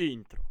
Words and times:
Intro. 0.00 0.49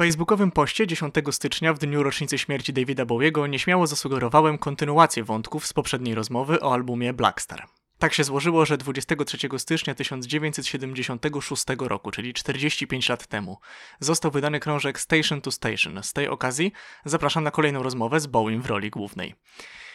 Facebookowym 0.00 0.50
poście 0.50 0.86
10 0.86 1.14
stycznia, 1.30 1.74
w 1.74 1.78
dniu 1.78 2.02
rocznicy 2.02 2.38
śmierci 2.38 2.72
Davida 2.72 3.04
Bowiego, 3.04 3.46
nieśmiało 3.46 3.86
zasugerowałem 3.86 4.58
kontynuację 4.58 5.24
wątków 5.24 5.66
z 5.66 5.72
poprzedniej 5.72 6.14
rozmowy 6.14 6.60
o 6.60 6.72
albumie 6.72 7.12
Blackstar. 7.12 7.66
Tak 7.98 8.14
się 8.14 8.24
złożyło, 8.24 8.66
że 8.66 8.78
23 8.78 9.38
stycznia 9.58 9.94
1976 9.94 11.64
roku, 11.78 12.10
czyli 12.10 12.34
45 12.34 13.08
lat 13.08 13.26
temu, 13.26 13.58
został 13.98 14.30
wydany 14.30 14.60
krążek 14.60 15.00
Station 15.00 15.40
to 15.40 15.50
Station. 15.50 16.02
Z 16.02 16.12
tej 16.12 16.28
okazji 16.28 16.72
zapraszam 17.04 17.44
na 17.44 17.50
kolejną 17.50 17.82
rozmowę 17.82 18.20
z 18.20 18.26
Bowiem 18.26 18.62
w 18.62 18.66
roli 18.66 18.90
głównej. 18.90 19.34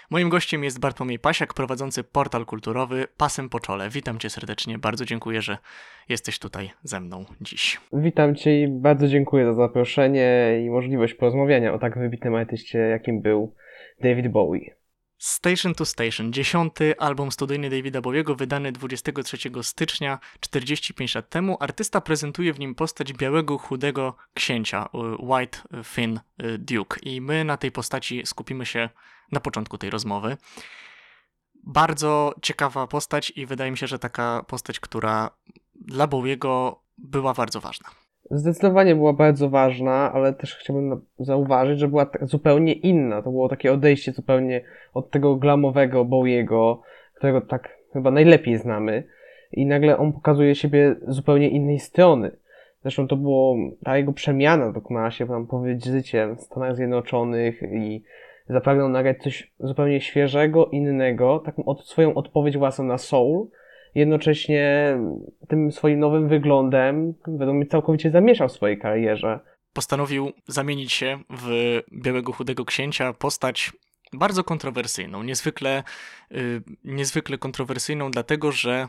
Moim 0.09 0.29
gościem 0.29 0.63
jest 0.63 0.79
Bartłomiej 0.79 1.19
Pasiak, 1.19 1.53
prowadzący 1.53 2.03
portal 2.03 2.45
kulturowy 2.45 3.07
Pasem 3.17 3.49
po 3.49 3.59
czole. 3.59 3.89
Witam 3.89 4.19
cię 4.19 4.29
serdecznie, 4.29 4.77
bardzo 4.77 5.05
dziękuję, 5.05 5.41
że 5.41 5.57
jesteś 6.09 6.39
tutaj 6.39 6.71
ze 6.83 6.99
mną 6.99 7.25
dziś. 7.41 7.81
Witam 7.93 8.35
Cię 8.35 8.61
i 8.61 8.67
bardzo 8.67 9.07
dziękuję 9.07 9.45
za 9.45 9.53
zaproszenie 9.53 10.61
i 10.65 10.69
możliwość 10.69 11.13
porozmawiania 11.13 11.73
o 11.73 11.79
tak 11.79 11.99
wybitnym 11.99 12.35
artyście, 12.35 12.79
jakim 12.79 13.21
był 13.21 13.55
David 14.01 14.31
Bowie. 14.31 14.75
Station 15.17 15.73
to 15.73 15.85
Station, 15.85 16.33
dziesiąty 16.33 16.97
album 16.97 17.31
studyjny 17.31 17.69
Davida 17.69 18.01
Bowiego, 18.01 18.35
wydany 18.35 18.71
23 18.71 19.37
stycznia 19.61 20.19
45 20.39 21.15
lat 21.15 21.29
temu. 21.29 21.57
Artysta 21.59 22.01
prezentuje 22.01 22.53
w 22.53 22.59
nim 22.59 22.75
postać 22.75 23.13
białego, 23.13 23.57
chudego 23.57 24.15
księcia, 24.33 24.89
y, 24.93 24.97
White 25.19 25.57
Finn 25.83 26.19
y, 26.43 26.57
Duke. 26.57 26.99
I 27.03 27.21
my 27.21 27.43
na 27.43 27.57
tej 27.57 27.71
postaci 27.71 28.21
skupimy 28.25 28.65
się 28.65 28.89
na 29.31 29.39
początku 29.39 29.77
tej 29.77 29.89
rozmowy. 29.89 30.37
Bardzo 31.63 32.33
ciekawa 32.41 32.87
postać 32.87 33.33
i 33.35 33.45
wydaje 33.45 33.71
mi 33.71 33.77
się, 33.77 33.87
że 33.87 33.99
taka 33.99 34.45
postać, 34.47 34.79
która 34.79 35.29
dla 35.75 36.07
Bowiego 36.07 36.81
była 36.97 37.33
bardzo 37.33 37.59
ważna. 37.59 37.89
Zdecydowanie 38.31 38.95
była 38.95 39.13
bardzo 39.13 39.49
ważna, 39.49 40.11
ale 40.13 40.33
też 40.33 40.55
chciałbym 40.55 41.01
zauważyć, 41.19 41.79
że 41.79 41.87
była 41.87 42.09
zupełnie 42.21 42.73
inna. 42.73 43.21
To 43.21 43.31
było 43.31 43.49
takie 43.49 43.73
odejście 43.73 44.11
zupełnie 44.11 44.61
od 44.93 45.11
tego 45.11 45.35
glamowego 45.35 46.05
Bowiego, 46.05 46.81
którego 47.15 47.41
tak 47.41 47.77
chyba 47.93 48.11
najlepiej 48.11 48.57
znamy. 48.57 49.03
I 49.51 49.65
nagle 49.65 49.97
on 49.97 50.13
pokazuje 50.13 50.55
siebie 50.55 50.95
zupełnie 51.07 51.49
innej 51.49 51.79
strony. 51.79 52.37
Zresztą 52.81 53.07
to 53.07 53.15
było, 53.15 53.55
ta 53.83 53.97
jego 53.97 54.13
przemiana 54.13 54.71
dokonała 54.71 55.11
się, 55.11 55.25
mam 55.25 55.47
powiedzieć, 55.47 55.85
życiem 55.85 56.35
w 56.35 56.41
Stanach 56.41 56.75
Zjednoczonych 56.75 57.61
i 57.61 58.03
zapragnął 58.49 58.89
nagrać 58.89 59.17
coś 59.23 59.51
zupełnie 59.59 60.01
świeżego, 60.01 60.65
innego, 60.65 61.39
taką 61.39 61.65
od, 61.65 61.87
swoją 61.87 62.13
odpowiedź 62.13 62.57
własną 62.57 62.85
na 62.85 62.97
soul. 62.97 63.49
Jednocześnie 63.95 64.97
tym 65.47 65.71
swoim 65.71 65.99
nowym 65.99 66.27
wyglądem, 66.27 67.13
według 67.27 67.57
mnie, 67.57 67.65
całkowicie 67.65 68.11
zamieszał 68.11 68.47
w 68.47 68.51
swojej 68.51 68.79
karierze. 68.79 69.39
postanowił 69.73 70.31
zamienić 70.47 70.93
się 70.93 71.19
w 71.29 71.79
białego 71.93 72.33
chudego 72.33 72.65
księcia, 72.65 73.13
postać 73.13 73.71
bardzo 74.13 74.43
kontrowersyjną, 74.43 75.23
niezwykle, 75.23 75.83
y, 76.31 76.61
niezwykle 76.83 77.37
kontrowersyjną, 77.37 78.11
dlatego 78.11 78.51
że 78.51 78.87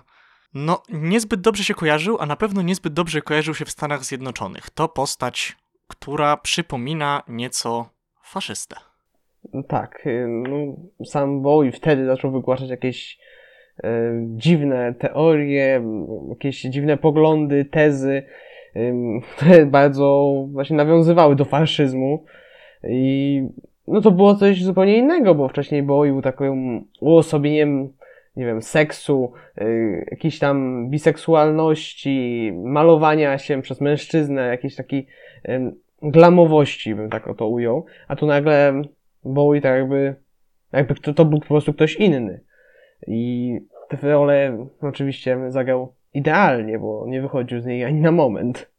no, 0.55 0.83
niezbyt 0.89 1.41
dobrze 1.41 1.65
się 1.65 1.75
kojarzył, 1.75 2.17
a 2.21 2.27
na 2.27 2.37
pewno 2.37 2.63
niezbyt 2.63 2.93
dobrze 2.93 3.23
kojarzył 3.23 3.55
się 3.55 3.65
w 3.65 3.71
Stanach 3.71 4.05
Zjednoczonych. 4.05 4.71
To 4.71 4.89
postać, 4.89 5.57
która 5.89 6.37
przypomina 6.37 7.23
nieco 7.29 7.91
faszystę. 8.23 8.77
Tak, 9.69 10.07
y, 10.07 10.27
no, 10.29 10.57
sam 11.05 11.43
Bowie 11.43 11.73
wtedy 11.73 12.07
zaczął 12.07 12.33
wygłaszać 12.33 12.71
jakieś 12.71 13.19
e, 13.85 14.13
dziwne 14.37 14.95
teorie, 14.99 15.83
jakieś 16.29 16.63
dziwne 16.63 16.97
poglądy, 16.97 17.65
tezy, 17.65 18.23
które 19.37 19.67
bardzo 19.67 20.35
właśnie 20.53 20.77
nawiązywały 20.77 21.37
do 21.37 21.45
faszyzmu. 21.45 22.25
I 22.89 23.43
no 23.89 24.01
to 24.01 24.11
było 24.11 24.35
coś 24.35 24.65
zupełnie 24.65 24.97
innego, 24.97 25.35
bo 25.35 25.49
wcześniej 25.49 25.83
Bowie 25.83 26.13
był 26.13 26.23
takim 26.23 26.85
uosobieniem, 27.01 27.93
nie 28.37 28.47
wiem, 28.47 28.63
seksu, 28.63 29.33
y, 29.61 30.07
jakiejś 30.11 30.39
tam 30.39 30.87
biseksualności, 30.91 32.53
malowania 32.65 33.39
się 33.39 33.63
przez 33.63 33.81
mężczyznę, 33.81 34.47
jakiejś 34.47 34.77
takiej 34.77 35.07
glamowości, 36.03 36.95
bym 36.95 37.11
tak 37.11 37.29
o 37.29 37.35
to 37.35 37.49
ujął. 37.49 37.85
A 38.09 38.17
tu 38.17 38.27
nagle 38.27 38.83
Bowie 39.27 39.61
tak 39.61 39.79
jakby, 39.79 40.15
jakby 40.73 40.95
to, 40.95 41.15
to 41.15 41.25
był 41.25 41.41
po 41.41 41.47
prostu 41.47 41.73
ktoś 41.73 41.97
inny. 41.97 42.41
I 43.07 43.53
tę 43.89 43.97
rolę 44.03 44.67
oczywiście 44.81 45.39
zagrał 45.49 45.95
idealnie, 46.15 46.79
bo 46.79 47.05
nie 47.09 47.23
wychodził 47.23 47.61
z 47.61 47.67
niej 47.67 47.85
ani 47.85 48.01
na 48.01 48.13
moment. 48.13 48.76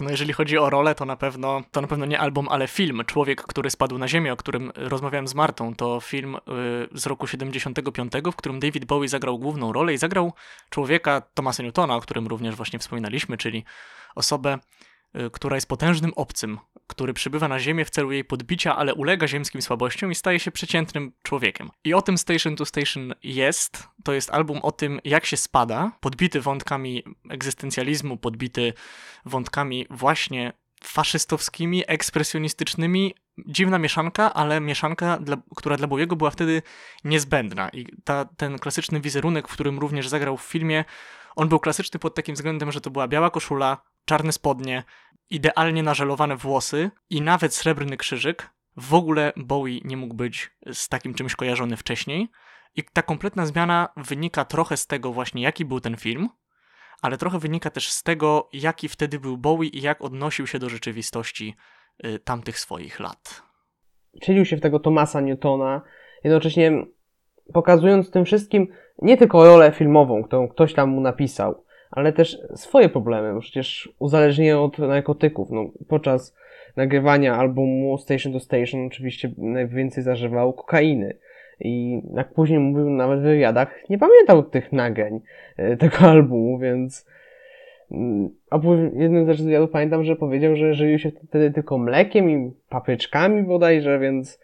No 0.00 0.10
jeżeli 0.10 0.32
chodzi 0.32 0.58
o 0.58 0.70
rolę, 0.70 0.94
to 0.94 1.04
na 1.04 1.16
pewno 1.16 1.62
to 1.70 1.80
na 1.80 1.86
pewno 1.86 2.06
nie 2.06 2.20
album, 2.20 2.48
ale 2.50 2.68
film 2.68 3.02
Człowiek, 3.06 3.42
który 3.42 3.70
spadł 3.70 3.98
na 3.98 4.08
ziemię, 4.08 4.32
o 4.32 4.36
którym 4.36 4.72
rozmawiałem 4.76 5.28
z 5.28 5.34
Martą. 5.34 5.74
To 5.74 6.00
film 6.00 6.36
y, 6.36 6.38
z 6.92 7.06
roku 7.06 7.26
75, 7.26 8.12
w 8.32 8.36
którym 8.36 8.60
David 8.60 8.84
Bowie 8.84 9.08
zagrał 9.08 9.38
główną 9.38 9.72
rolę 9.72 9.94
i 9.94 9.98
zagrał 9.98 10.32
człowieka 10.70 11.22
Thomasa 11.34 11.62
Newtona, 11.62 11.96
o 11.96 12.00
którym 12.00 12.26
również 12.26 12.54
właśnie 12.54 12.78
wspominaliśmy, 12.78 13.36
czyli 13.36 13.64
osobę, 14.14 14.58
y, 15.16 15.30
która 15.30 15.56
jest 15.56 15.68
potężnym 15.68 16.12
obcym, 16.16 16.58
który 16.86 17.14
przybywa 17.14 17.48
na 17.48 17.58
ziemię 17.58 17.84
w 17.84 17.90
celu 17.90 18.12
jej 18.12 18.24
podbicia, 18.24 18.76
ale 18.76 18.94
ulega 18.94 19.28
ziemskim 19.28 19.62
słabościom 19.62 20.12
i 20.12 20.14
staje 20.14 20.40
się 20.40 20.50
przeciętnym 20.50 21.12
człowiekiem. 21.22 21.70
I 21.84 21.94
o 21.94 22.02
tym 22.02 22.18
Station 22.18 22.56
to 22.56 22.64
Station 22.64 23.14
jest. 23.22 23.88
To 24.04 24.12
jest 24.12 24.30
album 24.30 24.58
o 24.62 24.72
tym, 24.72 25.00
jak 25.04 25.26
się 25.26 25.36
spada, 25.36 25.92
podbity 26.00 26.40
wątkami 26.40 27.02
egzystencjalizmu, 27.30 28.16
podbity 28.16 28.72
wątkami 29.24 29.86
właśnie 29.90 30.52
faszystowskimi, 30.84 31.84
ekspresjonistycznymi. 31.86 33.14
Dziwna 33.46 33.78
mieszanka, 33.78 34.34
ale 34.34 34.60
mieszanka, 34.60 35.18
dla, 35.18 35.36
która 35.56 35.76
dla 35.76 35.86
Bowiego 35.86 36.16
była 36.16 36.30
wtedy 36.30 36.62
niezbędna. 37.04 37.68
I 37.68 37.86
ta, 38.04 38.24
ten 38.24 38.58
klasyczny 38.58 39.00
wizerunek, 39.00 39.48
w 39.48 39.52
którym 39.52 39.78
również 39.78 40.08
zagrał 40.08 40.36
w 40.36 40.42
filmie, 40.42 40.84
on 41.36 41.48
był 41.48 41.60
klasyczny 41.60 42.00
pod 42.00 42.14
takim 42.14 42.34
względem, 42.34 42.72
że 42.72 42.80
to 42.80 42.90
była 42.90 43.08
biała 43.08 43.30
koszula, 43.30 43.82
czarne 44.04 44.32
spodnie, 44.32 44.84
idealnie 45.30 45.82
nażelowane 45.82 46.36
włosy 46.36 46.90
i 47.10 47.22
nawet 47.22 47.54
srebrny 47.54 47.96
krzyżyk. 47.96 48.50
W 48.76 48.94
ogóle 48.94 49.32
Bowie 49.36 49.78
nie 49.84 49.96
mógł 49.96 50.14
być 50.14 50.50
z 50.72 50.88
takim 50.88 51.14
czymś 51.14 51.36
kojarzony 51.36 51.76
wcześniej. 51.76 52.28
I 52.76 52.82
ta 52.92 53.02
kompletna 53.02 53.46
zmiana 53.46 53.88
wynika 53.96 54.44
trochę 54.44 54.76
z 54.76 54.86
tego 54.86 55.12
właśnie, 55.12 55.42
jaki 55.42 55.64
był 55.64 55.80
ten 55.80 55.96
film, 55.96 56.28
ale 57.02 57.16
trochę 57.16 57.38
wynika 57.38 57.70
też 57.70 57.90
z 57.90 58.02
tego, 58.02 58.48
jaki 58.52 58.88
wtedy 58.88 59.20
był 59.20 59.38
Bowie 59.38 59.68
i 59.68 59.82
jak 59.82 60.02
odnosił 60.02 60.46
się 60.46 60.58
do 60.58 60.68
rzeczywistości 60.68 61.54
y, 62.04 62.18
tamtych 62.18 62.58
swoich 62.58 63.00
lat. 63.00 63.42
Wcielił 64.22 64.44
się 64.44 64.56
w 64.56 64.60
tego 64.60 64.80
Thomasa 64.80 65.20
Newtona, 65.20 65.82
jednocześnie 66.24 66.86
pokazując 67.52 68.10
tym 68.10 68.24
wszystkim 68.24 68.68
nie 69.02 69.16
tylko 69.16 69.44
rolę 69.44 69.72
filmową, 69.72 70.24
którą 70.24 70.48
ktoś 70.48 70.74
tam 70.74 70.90
mu 70.90 71.00
napisał, 71.00 71.64
ale 71.94 72.12
też 72.12 72.38
swoje 72.54 72.88
problemy, 72.88 73.34
bo 73.34 73.40
przecież 73.40 73.94
uzależnienie 73.98 74.58
od 74.58 74.78
narkotyków. 74.78 75.50
No, 75.50 75.70
podczas 75.88 76.36
nagrywania 76.76 77.36
albumu 77.36 77.98
Station 77.98 78.32
to 78.32 78.40
Station 78.40 78.86
oczywiście 78.86 79.30
najwięcej 79.38 80.04
zażywał 80.04 80.52
kokainy. 80.52 81.16
I 81.60 82.02
jak 82.14 82.32
później 82.32 82.58
mówił 82.58 82.90
nawet 82.90 83.20
w 83.20 83.22
wywiadach, 83.22 83.90
nie 83.90 83.98
pamiętał 83.98 84.42
tych 84.42 84.72
nagrań 84.72 85.20
e, 85.56 85.76
tego 85.76 85.98
albumu, 86.14 86.58
więc 86.58 87.06
mm, 87.90 88.30
a 88.50 88.60
jednym 88.96 89.34
z 89.34 89.42
wywiadów 89.42 89.70
pamiętam, 89.70 90.04
że 90.04 90.16
powiedział, 90.16 90.56
że 90.56 90.74
żywił 90.74 90.98
się 90.98 91.10
wtedy 91.28 91.50
tylko 91.50 91.78
mlekiem 91.78 92.30
i 92.30 92.52
papryczkami 92.68 93.42
bodajże, 93.42 93.98
więc 93.98 94.40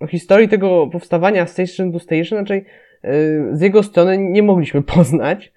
o 0.00 0.06
historii 0.06 0.48
tego 0.48 0.86
powstawania 0.86 1.46
Station 1.46 1.92
to 1.92 1.98
Station 1.98 2.38
raczej 2.38 2.64
y, 3.04 3.48
z 3.52 3.60
jego 3.60 3.82
strony 3.82 4.18
nie 4.18 4.42
mogliśmy 4.42 4.82
poznać, 4.96 5.52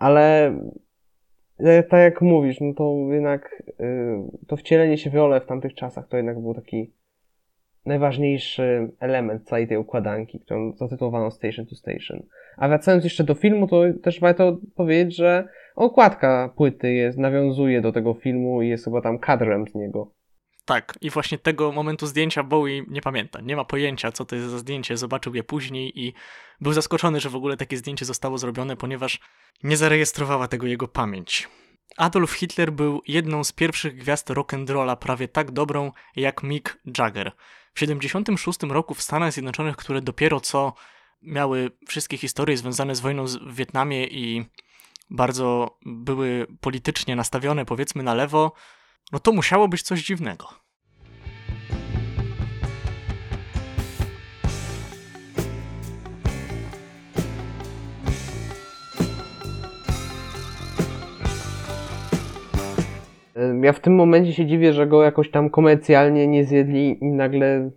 ale 0.00 0.46
e, 1.58 1.82
tak 1.82 2.00
jak 2.00 2.22
mówisz, 2.22 2.60
no 2.60 2.74
to 2.74 2.96
jednak 3.10 3.62
y, 3.80 4.46
to 4.46 4.56
wcielenie 4.56 4.98
się 4.98 5.10
w 5.10 5.14
w 5.44 5.46
tamtych 5.46 5.74
czasach 5.74 6.08
to 6.08 6.16
jednak 6.16 6.40
był 6.40 6.54
taki 6.54 6.90
najważniejszy 7.86 8.90
element 9.00 9.44
całej 9.44 9.68
tej 9.68 9.78
układanki, 9.78 10.40
którą 10.40 10.72
zatytułowano 10.72 11.30
Station 11.30 11.66
to 11.66 11.74
Station. 11.74 12.22
A 12.56 12.68
wracając 12.68 13.04
jeszcze 13.04 13.24
do 13.24 13.34
filmu, 13.34 13.66
to 13.66 13.82
też 14.02 14.20
warto 14.20 14.58
powiedzieć, 14.74 15.16
że 15.16 15.48
okładka 15.76 16.52
płyty 16.56 16.92
jest, 16.92 17.18
nawiązuje 17.18 17.80
do 17.80 17.92
tego 17.92 18.14
filmu 18.14 18.62
i 18.62 18.68
jest 18.68 18.84
chyba 18.84 19.00
tam 19.00 19.18
kadrem 19.18 19.66
z 19.66 19.74
niego. 19.74 20.10
Tak, 20.66 20.98
i 21.00 21.10
właśnie 21.10 21.38
tego 21.38 21.72
momentu 21.72 22.06
zdjęcia 22.06 22.42
Bowie 22.42 22.82
nie 22.88 23.00
pamięta. 23.00 23.40
Nie 23.40 23.56
ma 23.56 23.64
pojęcia, 23.64 24.12
co 24.12 24.24
to 24.24 24.36
jest 24.36 24.48
za 24.48 24.58
zdjęcie. 24.58 24.96
Zobaczył 24.96 25.34
je 25.34 25.44
później 25.44 26.00
i 26.00 26.14
był 26.60 26.72
zaskoczony, 26.72 27.20
że 27.20 27.30
w 27.30 27.36
ogóle 27.36 27.56
takie 27.56 27.76
zdjęcie 27.76 28.04
zostało 28.04 28.38
zrobione, 28.38 28.76
ponieważ 28.76 29.20
nie 29.62 29.76
zarejestrowała 29.76 30.48
tego 30.48 30.66
jego 30.66 30.88
pamięć. 30.88 31.48
Adolf 31.96 32.32
Hitler 32.32 32.72
był 32.72 33.02
jedną 33.06 33.44
z 33.44 33.52
pierwszych 33.52 33.96
gwiazd 33.96 34.30
rock'n'rolla, 34.30 34.96
prawie 34.96 35.28
tak 35.28 35.50
dobrą 35.50 35.92
jak 36.16 36.42
Mick 36.42 36.78
Jagger. 36.98 37.32
W 37.74 37.80
1976 37.80 38.72
roku 38.72 38.94
w 38.94 39.02
Stanach 39.02 39.32
Zjednoczonych, 39.32 39.76
które 39.76 40.00
dopiero 40.00 40.40
co 40.40 40.72
miały 41.22 41.70
wszystkie 41.88 42.16
historie 42.16 42.56
związane 42.56 42.94
z 42.94 43.00
wojną 43.00 43.24
w 43.26 43.54
Wietnamie 43.54 44.06
i 44.06 44.44
bardzo 45.10 45.78
były 45.84 46.46
politycznie 46.60 47.16
nastawione, 47.16 47.64
powiedzmy, 47.64 48.02
na 48.02 48.14
lewo, 48.14 48.52
no 49.12 49.18
to 49.18 49.32
musiało 49.32 49.68
być 49.68 49.82
coś 49.82 50.04
dziwnego. 50.04 50.46
Ja 63.62 63.72
w 63.72 63.80
tym 63.80 63.94
momencie 63.94 64.32
się 64.32 64.46
dziwię, 64.46 64.72
że 64.72 64.86
go 64.86 65.02
jakoś 65.02 65.30
tam 65.30 65.50
komercjalnie 65.50 66.26
nie 66.26 66.44
zjedli 66.44 66.98
i 67.04 67.06
nagle, 67.06 67.70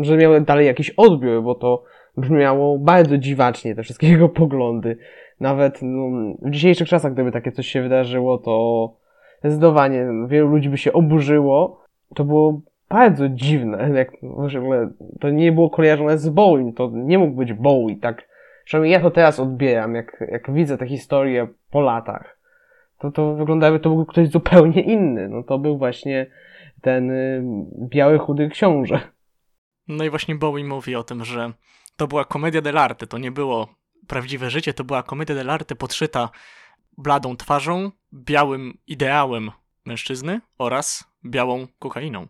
że 0.00 0.16
miały 0.16 0.40
dalej 0.40 0.66
jakiś 0.66 0.90
odbiór, 0.90 1.42
bo 1.42 1.54
to 1.54 1.84
brzmiało 2.16 2.78
bardzo 2.78 3.18
dziwacznie, 3.18 3.74
te 3.74 3.82
wszystkie 3.82 4.08
jego 4.12 4.28
poglądy. 4.28 4.96
Nawet 5.40 5.78
no, 5.82 6.34
w 6.42 6.50
dzisiejszych 6.50 6.88
czasach, 6.88 7.12
gdyby 7.12 7.32
takie 7.32 7.52
coś 7.52 7.66
się 7.66 7.82
wydarzyło, 7.82 8.38
to 8.38 9.01
zdecydowanie 9.44 10.06
wielu 10.26 10.48
ludzi 10.48 10.68
by 10.68 10.78
się 10.78 10.92
oburzyło. 10.92 11.84
To 12.14 12.24
było 12.24 12.60
bardzo 12.88 13.28
dziwne, 13.28 13.90
jak 13.94 14.10
w 14.22 14.56
ogóle 14.56 14.90
to 15.20 15.30
nie 15.30 15.52
było 15.52 15.70
kojarzone 15.70 16.18
z 16.18 16.28
Bowie, 16.28 16.72
to 16.72 16.90
nie 16.94 17.18
mógł 17.18 17.36
być 17.36 17.52
Bowie, 17.52 17.96
tak. 17.96 18.28
Przynajmniej 18.64 18.92
ja 18.92 19.00
to 19.00 19.10
teraz 19.10 19.40
odbieram, 19.40 19.94
jak, 19.94 20.24
jak 20.30 20.52
widzę 20.52 20.78
tę 20.78 20.86
historię 20.86 21.48
po 21.70 21.80
latach. 21.80 22.38
To, 22.98 23.10
to 23.10 23.34
wygląda 23.34 23.66
jakby 23.66 23.80
to 23.80 23.90
był 23.90 24.06
ktoś 24.06 24.28
zupełnie 24.28 24.82
inny. 24.82 25.28
No 25.28 25.42
to 25.42 25.58
był 25.58 25.78
właśnie 25.78 26.26
ten 26.80 27.10
y, 27.10 27.42
biały, 27.88 28.18
chudy 28.18 28.48
książę. 28.48 29.00
No 29.88 30.04
i 30.04 30.10
właśnie 30.10 30.34
Bowie 30.34 30.64
mówi 30.64 30.96
o 30.96 31.02
tym, 31.02 31.24
że 31.24 31.52
to 31.96 32.06
była 32.06 32.24
komedia 32.24 32.62
dell'arte, 32.62 33.06
to 33.06 33.18
nie 33.18 33.30
było 33.30 33.68
prawdziwe 34.08 34.50
życie, 34.50 34.74
to 34.74 34.84
była 34.84 35.02
komedia 35.02 35.36
dell'arte 35.36 35.74
podszyta 35.74 36.28
bladą 36.98 37.36
twarzą, 37.36 37.90
białym 38.12 38.78
ideałem 38.86 39.50
mężczyzny 39.84 40.40
oraz 40.58 41.04
białą 41.24 41.66
kokainą. 41.78 42.28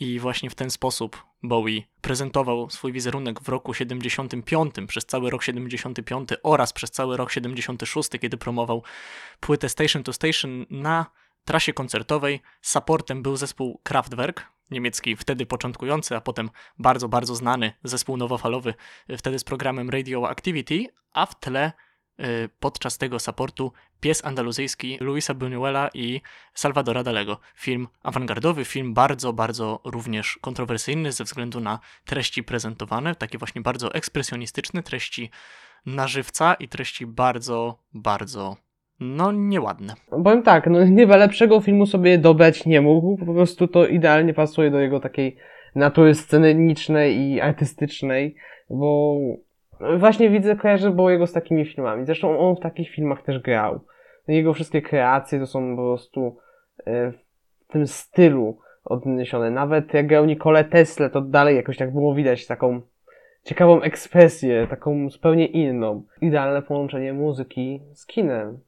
I 0.00 0.18
właśnie 0.18 0.50
w 0.50 0.54
ten 0.54 0.70
sposób 0.70 1.22
Bowie 1.42 1.82
prezentował 2.00 2.70
swój 2.70 2.92
wizerunek 2.92 3.40
w 3.40 3.48
roku 3.48 3.74
75, 3.74 4.74
przez 4.88 5.06
cały 5.06 5.30
rok 5.30 5.42
75 5.42 6.28
oraz 6.42 6.72
przez 6.72 6.90
cały 6.90 7.16
rok 7.16 7.30
76, 7.30 8.10
kiedy 8.20 8.36
promował 8.36 8.82
płytę 9.40 9.68
Station 9.68 10.02
to 10.02 10.12
Station 10.12 10.66
na 10.70 11.06
trasie 11.44 11.72
koncertowej. 11.72 12.42
Supportem 12.62 13.22
był 13.22 13.36
zespół 13.36 13.80
Kraftwerk, 13.82 14.46
niemiecki 14.70 15.16
wtedy 15.16 15.46
początkujący, 15.46 16.16
a 16.16 16.20
potem 16.20 16.50
bardzo, 16.78 17.08
bardzo 17.08 17.34
znany 17.34 17.72
zespół 17.84 18.16
nowofalowy, 18.16 18.74
wtedy 19.18 19.38
z 19.38 19.44
programem 19.44 19.90
Radio 19.90 20.30
Activity, 20.30 20.86
a 21.12 21.26
w 21.26 21.40
tle 21.40 21.72
podczas 22.60 22.98
tego 22.98 23.18
supportu 23.18 23.72
Pies 24.00 24.24
andaluzyjski 24.24 24.98
Luisa 25.00 25.34
Buñuela 25.34 25.88
i 25.94 26.20
Salvadora 26.54 27.02
Dalego. 27.02 27.38
Film 27.56 27.88
awangardowy, 28.02 28.64
film 28.64 28.94
bardzo, 28.94 29.32
bardzo 29.32 29.80
również 29.84 30.38
kontrowersyjny 30.40 31.12
ze 31.12 31.24
względu 31.24 31.60
na 31.60 31.78
treści 32.04 32.42
prezentowane, 32.42 33.14
takie 33.14 33.38
właśnie 33.38 33.60
bardzo 33.60 33.94
ekspresjonistyczne, 33.94 34.82
treści 34.82 35.30
na 35.86 36.08
żywca 36.08 36.54
i 36.54 36.68
treści 36.68 37.06
bardzo, 37.06 37.78
bardzo 37.94 38.56
no 39.00 39.32
nieładne. 39.32 39.94
Powiem 40.10 40.42
tak, 40.42 40.66
no 40.66 40.78
chyba 40.96 41.16
lepszego 41.16 41.60
filmu 41.60 41.86
sobie 41.86 42.18
dobrać 42.18 42.66
nie 42.66 42.80
mógł, 42.80 43.16
po 43.16 43.34
prostu 43.34 43.68
to 43.68 43.86
idealnie 43.86 44.34
pasuje 44.34 44.70
do 44.70 44.80
jego 44.80 45.00
takiej 45.00 45.36
natury 45.74 46.14
scenicznej 46.14 47.16
i 47.16 47.40
artystycznej, 47.40 48.36
bo 48.70 49.16
Właśnie 49.98 50.30
widzę, 50.30 50.56
kojarzę 50.56 50.96
jego 51.08 51.26
z 51.26 51.32
takimi 51.32 51.64
filmami. 51.64 52.06
Zresztą 52.06 52.38
on 52.38 52.56
w 52.56 52.60
takich 52.60 52.90
filmach 52.90 53.22
też 53.22 53.38
grał. 53.38 53.80
Jego 54.28 54.52
wszystkie 54.52 54.82
kreacje 54.82 55.38
to 55.38 55.46
są 55.46 55.76
po 55.76 55.82
prostu 55.82 56.36
e, 56.86 57.12
w 57.12 57.72
tym 57.72 57.86
stylu 57.86 58.58
odniesione. 58.84 59.50
Nawet 59.50 59.94
jak 59.94 60.06
grał 60.06 60.24
Nikolę 60.24 60.64
Tesla, 60.64 61.08
to 61.08 61.20
dalej 61.20 61.56
jakoś 61.56 61.76
tak 61.76 61.92
było 61.92 62.14
widać 62.14 62.46
taką 62.46 62.80
ciekawą 63.42 63.82
ekspresję, 63.82 64.66
taką 64.70 65.10
zupełnie 65.10 65.46
inną. 65.46 66.02
Idealne 66.20 66.62
połączenie 66.62 67.12
muzyki 67.12 67.80
z 67.92 68.06
kinem. 68.06 68.58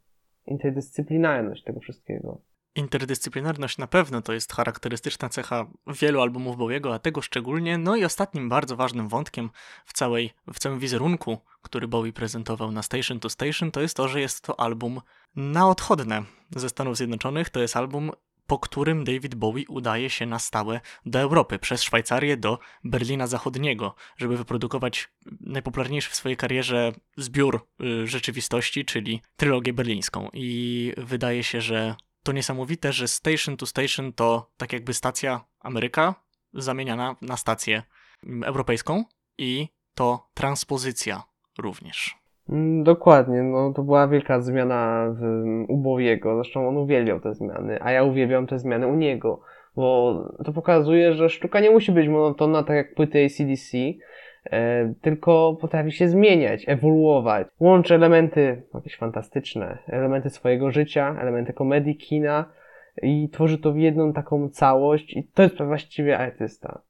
Interdyscyplinarność 0.46 1.64
tego 1.64 1.80
wszystkiego. 1.80 2.38
Interdyscyplinarność 2.76 3.78
na 3.78 3.86
pewno 3.86 4.22
to 4.22 4.32
jest 4.32 4.52
charakterystyczna 4.52 5.28
cecha 5.28 5.66
wielu 5.86 6.20
albumów 6.20 6.56
Bowiego, 6.56 6.94
a 6.94 6.98
tego 6.98 7.22
szczególnie. 7.22 7.78
No 7.78 7.96
i 7.96 8.04
ostatnim 8.04 8.48
bardzo 8.48 8.76
ważnym 8.76 9.08
wątkiem 9.08 9.50
w, 9.84 9.92
całej, 9.92 10.32
w 10.52 10.58
całym 10.58 10.78
wizerunku, 10.78 11.38
który 11.62 11.88
Bowie 11.88 12.12
prezentował 12.12 12.72
na 12.72 12.82
Station 12.82 13.20
to 13.20 13.30
Station, 13.30 13.70
to 13.70 13.80
jest 13.80 13.96
to, 13.96 14.08
że 14.08 14.20
jest 14.20 14.44
to 14.44 14.60
album 14.60 15.00
na 15.36 15.68
odchodne 15.68 16.22
ze 16.56 16.68
Stanów 16.68 16.96
Zjednoczonych. 16.96 17.50
To 17.50 17.60
jest 17.60 17.76
album, 17.76 18.10
po 18.46 18.58
którym 18.58 19.04
David 19.04 19.34
Bowie 19.34 19.64
udaje 19.68 20.10
się 20.10 20.26
na 20.26 20.38
stałe 20.38 20.80
do 21.06 21.18
Europy, 21.18 21.58
przez 21.58 21.82
Szwajcarię 21.82 22.36
do 22.36 22.58
Berlina 22.84 23.26
Zachodniego, 23.26 23.94
żeby 24.16 24.36
wyprodukować 24.36 25.08
najpopularniejszy 25.40 26.10
w 26.10 26.14
swojej 26.14 26.36
karierze 26.36 26.92
zbiór 27.16 27.66
y, 27.80 28.06
rzeczywistości, 28.06 28.84
czyli 28.84 29.22
trylogię 29.36 29.72
berlińską. 29.72 30.28
I 30.32 30.92
wydaje 30.96 31.42
się, 31.42 31.60
że 31.60 31.96
to 32.26 32.32
niesamowite, 32.32 32.92
że 32.92 33.08
Station 33.08 33.56
to 33.56 33.66
Station 33.66 34.12
to 34.12 34.50
tak 34.56 34.72
jakby 34.72 34.94
stacja 34.94 35.40
Ameryka 35.60 36.14
zamieniana 36.54 37.16
na 37.22 37.36
stację 37.36 37.82
europejską 38.44 39.04
i 39.38 39.68
to 39.94 40.28
transpozycja 40.34 41.22
również. 41.58 42.18
Mm, 42.48 42.84
dokładnie, 42.84 43.42
no 43.42 43.72
to 43.72 43.82
była 43.82 44.08
wielka 44.08 44.40
zmiana 44.40 45.06
w, 45.20 45.22
u 45.68 45.76
Bowiego, 45.76 46.34
zresztą 46.34 46.68
on 46.68 46.76
uwielbiał 46.76 47.20
te 47.20 47.34
zmiany, 47.34 47.78
a 47.82 47.92
ja 47.92 48.02
uwielbiam 48.02 48.46
te 48.46 48.58
zmiany 48.58 48.86
u 48.86 48.94
niego, 48.94 49.40
bo 49.76 50.14
to 50.44 50.52
pokazuje, 50.52 51.14
że 51.14 51.28
sztuka 51.28 51.60
nie 51.60 51.70
musi 51.70 51.92
być 51.92 52.08
monotonna, 52.08 52.62
tak 52.62 52.76
jak 52.76 52.94
płyty 52.94 53.24
ACDC, 53.24 53.76
tylko 55.00 55.56
potrafi 55.60 55.92
się 55.92 56.08
zmieniać, 56.08 56.64
ewoluować. 56.66 57.46
Łączy 57.60 57.94
elementy 57.94 58.62
jakieś 58.74 58.96
fantastyczne, 58.96 59.78
elementy 59.86 60.30
swojego 60.30 60.70
życia, 60.70 61.16
elementy 61.20 61.52
komedii, 61.52 61.96
kina 61.96 62.52
i 63.02 63.28
tworzy 63.32 63.58
to 63.58 63.72
w 63.72 63.78
jedną 63.78 64.12
taką 64.12 64.48
całość 64.48 65.16
i 65.16 65.28
to 65.34 65.42
jest 65.42 65.62
właściwie 65.62 66.18
artysta. 66.18 66.80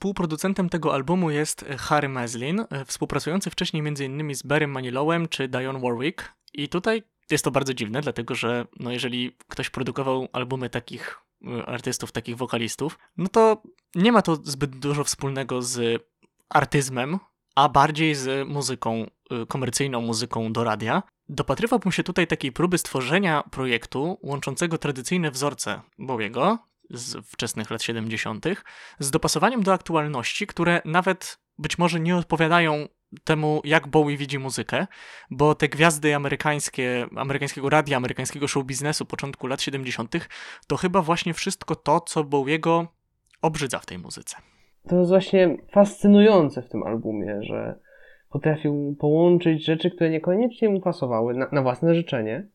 Współproducentem 0.00 0.68
tego 0.68 0.94
albumu 0.94 1.30
jest 1.30 1.64
Harry 1.78 2.08
Meslin, 2.08 2.64
współpracujący 2.86 3.50
wcześniej 3.50 3.82
m.in. 3.86 4.34
z 4.34 4.42
Barrym 4.42 4.70
Manilowem 4.70 5.28
czy 5.28 5.48
Dionne 5.48 5.80
Warwick. 5.80 6.32
I 6.52 6.68
tutaj 6.68 7.02
jest 7.30 7.44
to 7.44 7.50
bardzo 7.50 7.74
dziwne, 7.74 8.00
dlatego 8.00 8.34
że 8.34 8.66
no 8.78 8.92
jeżeli 8.92 9.36
ktoś 9.48 9.70
produkował 9.70 10.28
albumy 10.32 10.70
takich 10.70 11.18
y, 11.42 11.66
artystów, 11.66 12.12
takich 12.12 12.36
wokalistów, 12.36 12.98
no 13.16 13.28
to 13.28 13.62
nie 13.94 14.12
ma 14.12 14.22
to 14.22 14.36
zbyt 14.36 14.78
dużo 14.78 15.04
wspólnego 15.04 15.62
z 15.62 16.02
artyzmem, 16.48 17.18
a 17.54 17.68
bardziej 17.68 18.14
z 18.14 18.48
muzyką, 18.48 19.06
komercyjną 19.48 20.00
muzyką 20.00 20.52
do 20.52 20.64
radia. 20.64 21.02
Dopatrywałbym 21.28 21.92
się 21.92 22.02
tutaj 22.02 22.26
takiej 22.26 22.52
próby 22.52 22.78
stworzenia 22.78 23.42
projektu 23.50 24.18
łączącego 24.22 24.78
tradycyjne 24.78 25.30
wzorce 25.30 25.80
Bowiego, 25.98 26.58
z 26.90 27.26
wczesnych 27.26 27.70
lat 27.70 27.82
70., 27.82 28.46
z 28.98 29.10
dopasowaniem 29.10 29.62
do 29.62 29.72
aktualności, 29.72 30.46
które 30.46 30.82
nawet 30.84 31.38
być 31.58 31.78
może 31.78 32.00
nie 32.00 32.16
odpowiadają 32.16 32.88
temu, 33.24 33.60
jak 33.64 33.88
Bowie 33.88 34.16
widzi 34.16 34.38
muzykę, 34.38 34.86
bo 35.30 35.54
te 35.54 35.68
gwiazdy 35.68 36.14
amerykańskie, 36.14 37.06
amerykańskiego 37.16 37.68
radia, 37.68 37.96
amerykańskiego 37.96 38.48
show 38.48 38.64
biznesu 38.64 39.06
początku 39.06 39.46
lat 39.46 39.62
70., 39.62 40.28
to 40.66 40.76
chyba 40.76 41.02
właśnie 41.02 41.34
wszystko 41.34 41.76
to, 41.76 42.00
co 42.00 42.24
Bowiego 42.24 42.86
obrzydza 43.42 43.78
w 43.78 43.86
tej 43.86 43.98
muzyce. 43.98 44.36
To 44.88 44.96
jest 44.96 45.10
właśnie 45.10 45.56
fascynujące 45.72 46.62
w 46.62 46.68
tym 46.68 46.82
albumie, 46.82 47.42
że 47.42 47.78
potrafił 48.30 48.96
połączyć 49.00 49.64
rzeczy, 49.64 49.90
które 49.90 50.10
niekoniecznie 50.10 50.68
mu 50.68 50.80
pasowały 50.80 51.34
na, 51.34 51.48
na 51.52 51.62
własne 51.62 51.94
życzenie 51.94 52.46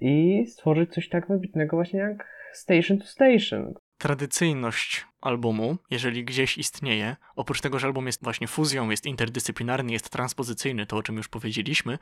i 0.00 0.46
stworzyć 0.46 0.92
coś 0.92 1.08
tak 1.08 1.28
wybitnego 1.28 1.76
właśnie 1.76 2.00
jak 2.00 2.26
Station 2.52 2.98
to 2.98 3.06
Station. 3.06 3.74
Tradycyjność 3.98 5.06
albumu, 5.22 5.76
jeżeli 5.90 6.24
gdzieś 6.24 6.58
istnieje, 6.58 7.16
oprócz 7.36 7.60
tego, 7.60 7.78
że 7.78 7.86
album 7.86 8.06
jest 8.06 8.22
właśnie 8.22 8.48
fuzją, 8.48 8.90
jest 8.90 9.06
interdyscyplinarny, 9.06 9.92
jest 9.92 10.10
transpozycyjny, 10.10 10.86
to 10.86 10.96
o 10.96 11.02
czym 11.02 11.16
już 11.16 11.28
powiedzieliśmy, 11.28 11.98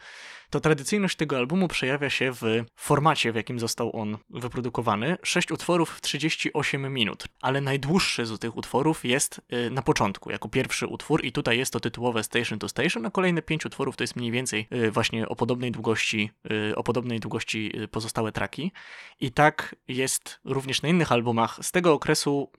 to 0.50 0.60
tradycyjność 0.60 1.16
tego 1.16 1.36
albumu 1.36 1.68
przejawia 1.68 2.10
się 2.10 2.32
w 2.32 2.64
formacie, 2.76 3.32
w 3.32 3.34
jakim 3.34 3.60
został 3.60 3.96
on 3.96 4.18
wyprodukowany. 4.30 5.16
Sześć 5.22 5.52
utworów 5.52 5.90
w 5.90 6.00
38 6.00 6.94
minut, 6.94 7.24
ale 7.40 7.60
najdłuższy 7.60 8.26
z 8.26 8.38
tych 8.38 8.56
utworów 8.56 9.04
jest 9.04 9.40
y, 9.66 9.70
na 9.70 9.82
początku, 9.82 10.30
jako 10.30 10.48
pierwszy 10.48 10.86
utwór 10.86 11.24
i 11.24 11.32
tutaj 11.32 11.58
jest 11.58 11.72
to 11.72 11.80
tytułowe 11.80 12.24
Station 12.24 12.58
to 12.58 12.68
Station, 12.68 13.06
a 13.06 13.10
kolejne 13.10 13.42
pięć 13.42 13.66
utworów 13.66 13.96
to 13.96 14.04
jest 14.04 14.16
mniej 14.16 14.30
więcej 14.30 14.68
y, 14.72 14.90
właśnie 14.90 15.28
o 15.28 15.36
podobnej 15.36 15.72
długości, 15.72 16.30
y, 16.70 16.76
o 16.76 16.82
podobnej 16.82 17.20
długości 17.20 17.72
pozostałe 17.90 18.32
traki. 18.32 18.72
I 19.20 19.32
tak 19.32 19.76
jest 19.88 20.40
również 20.44 20.82
na 20.82 20.88
innych 20.88 21.12
albumach 21.12 21.58
z 21.62 21.72
tego 21.72 21.92
okresu 21.92 22.50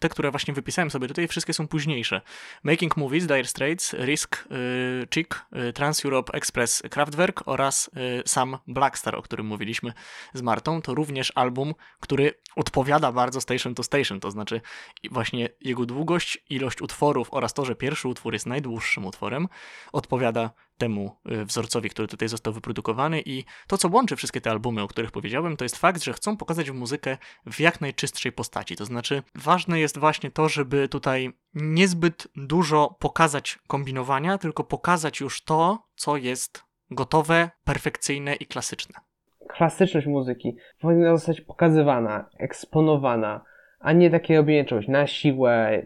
te, 0.00 0.08
które 0.08 0.30
właśnie 0.30 0.54
wypisałem 0.54 0.90
sobie 0.90 1.08
tutaj, 1.08 1.28
wszystkie 1.28 1.54
są 1.54 1.68
późniejsze. 1.68 2.20
Making 2.64 2.96
Movies, 2.96 3.26
Dire 3.26 3.44
Straits, 3.44 3.92
Risk, 3.92 4.44
y, 4.50 5.06
Chick, 5.14 5.46
y, 5.68 5.72
Trans 5.72 6.04
Europe 6.04 6.32
Express, 6.32 6.82
Kraftwerk 6.90 7.42
oraz 7.46 7.90
y, 7.96 8.22
sam 8.26 8.58
Blackstar, 8.66 9.16
o 9.16 9.22
którym 9.22 9.46
mówiliśmy 9.46 9.92
z 10.34 10.42
Martą, 10.42 10.82
to 10.82 10.94
również 10.94 11.32
album, 11.34 11.74
który 12.00 12.34
odpowiada 12.56 13.12
bardzo 13.12 13.40
Station 13.40 13.74
to 13.74 13.82
Station, 13.82 14.20
to 14.20 14.30
znaczy 14.30 14.60
właśnie 15.10 15.48
jego 15.60 15.86
długość, 15.86 16.38
ilość 16.50 16.82
utworów 16.82 17.28
oraz 17.30 17.54
to, 17.54 17.64
że 17.64 17.74
pierwszy 17.74 18.08
utwór 18.08 18.32
jest 18.32 18.46
najdłuższym 18.46 19.06
utworem, 19.06 19.48
odpowiada 19.92 20.50
temu 20.78 21.16
y, 21.32 21.44
wzorcowi, 21.44 21.90
który 21.90 22.08
tutaj 22.08 22.28
został 22.28 22.52
wyprodukowany 22.52 23.22
i 23.26 23.44
to, 23.68 23.78
co 23.78 23.88
łączy 23.88 24.16
wszystkie 24.16 24.40
te 24.40 24.50
albumy, 24.50 24.82
o 24.82 24.88
których 24.88 25.10
powiedziałem, 25.10 25.56
to 25.56 25.64
jest 25.64 25.76
fakt, 25.76 26.02
że 26.02 26.12
chcą 26.12 26.36
pokazać 26.36 26.70
muzykę 26.70 27.16
w 27.46 27.60
jak 27.60 27.80
najczystszej 27.80 28.32
postaci. 28.32 28.76
To 28.76 28.84
znaczy, 28.84 29.22
ważne 29.34 29.80
jest 29.80 29.98
właśnie 29.98 30.30
to, 30.30 30.48
żeby 30.48 30.88
tutaj 30.88 31.32
niezbyt 31.54 32.28
dużo 32.36 32.96
pokazać 32.98 33.58
kombinowania, 33.66 34.38
tylko 34.38 34.64
pokazać 34.64 35.20
już 35.20 35.44
to, 35.44 35.78
co 35.96 36.16
jest 36.16 36.64
gotowe, 36.90 37.50
perfekcyjne 37.64 38.34
i 38.34 38.46
klasyczne. 38.46 38.94
Klasyczność 39.48 40.06
muzyki 40.06 40.56
powinna 40.80 41.16
zostać 41.16 41.40
pokazywana, 41.40 42.28
eksponowana, 42.38 43.44
a 43.80 43.92
nie 43.92 44.10
takie 44.10 44.36
robienie 44.36 44.64
czegoś 44.64 44.88
na 44.88 45.06
siłę. 45.06 45.82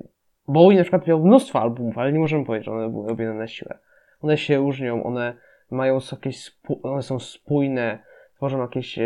Bowie 0.49 0.77
na 0.77 0.83
przykład 0.83 1.07
miał 1.07 1.25
mnóstwo 1.25 1.61
albumów, 1.61 1.99
ale 1.99 2.13
nie 2.13 2.19
możemy 2.19 2.45
powiedzieć, 2.45 2.67
że 2.67 2.73
one 2.73 2.89
były 2.89 3.09
robione 3.09 3.35
na 3.35 3.49
siłę 3.49 3.79
one 4.23 4.39
się 4.39 4.57
różnią, 4.57 5.03
one 5.03 5.35
mają 5.71 5.99
jakieś, 6.13 6.51
one 6.83 7.03
są 7.03 7.19
spójne, 7.19 7.99
tworzą 8.37 8.61
jakieś 8.61 8.99
e, 8.99 9.05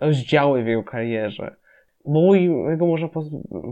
rozdziały 0.00 0.62
w 0.62 0.66
jego 0.66 0.82
karierze. 0.82 1.56
Jego 2.70 2.86
można 2.86 3.08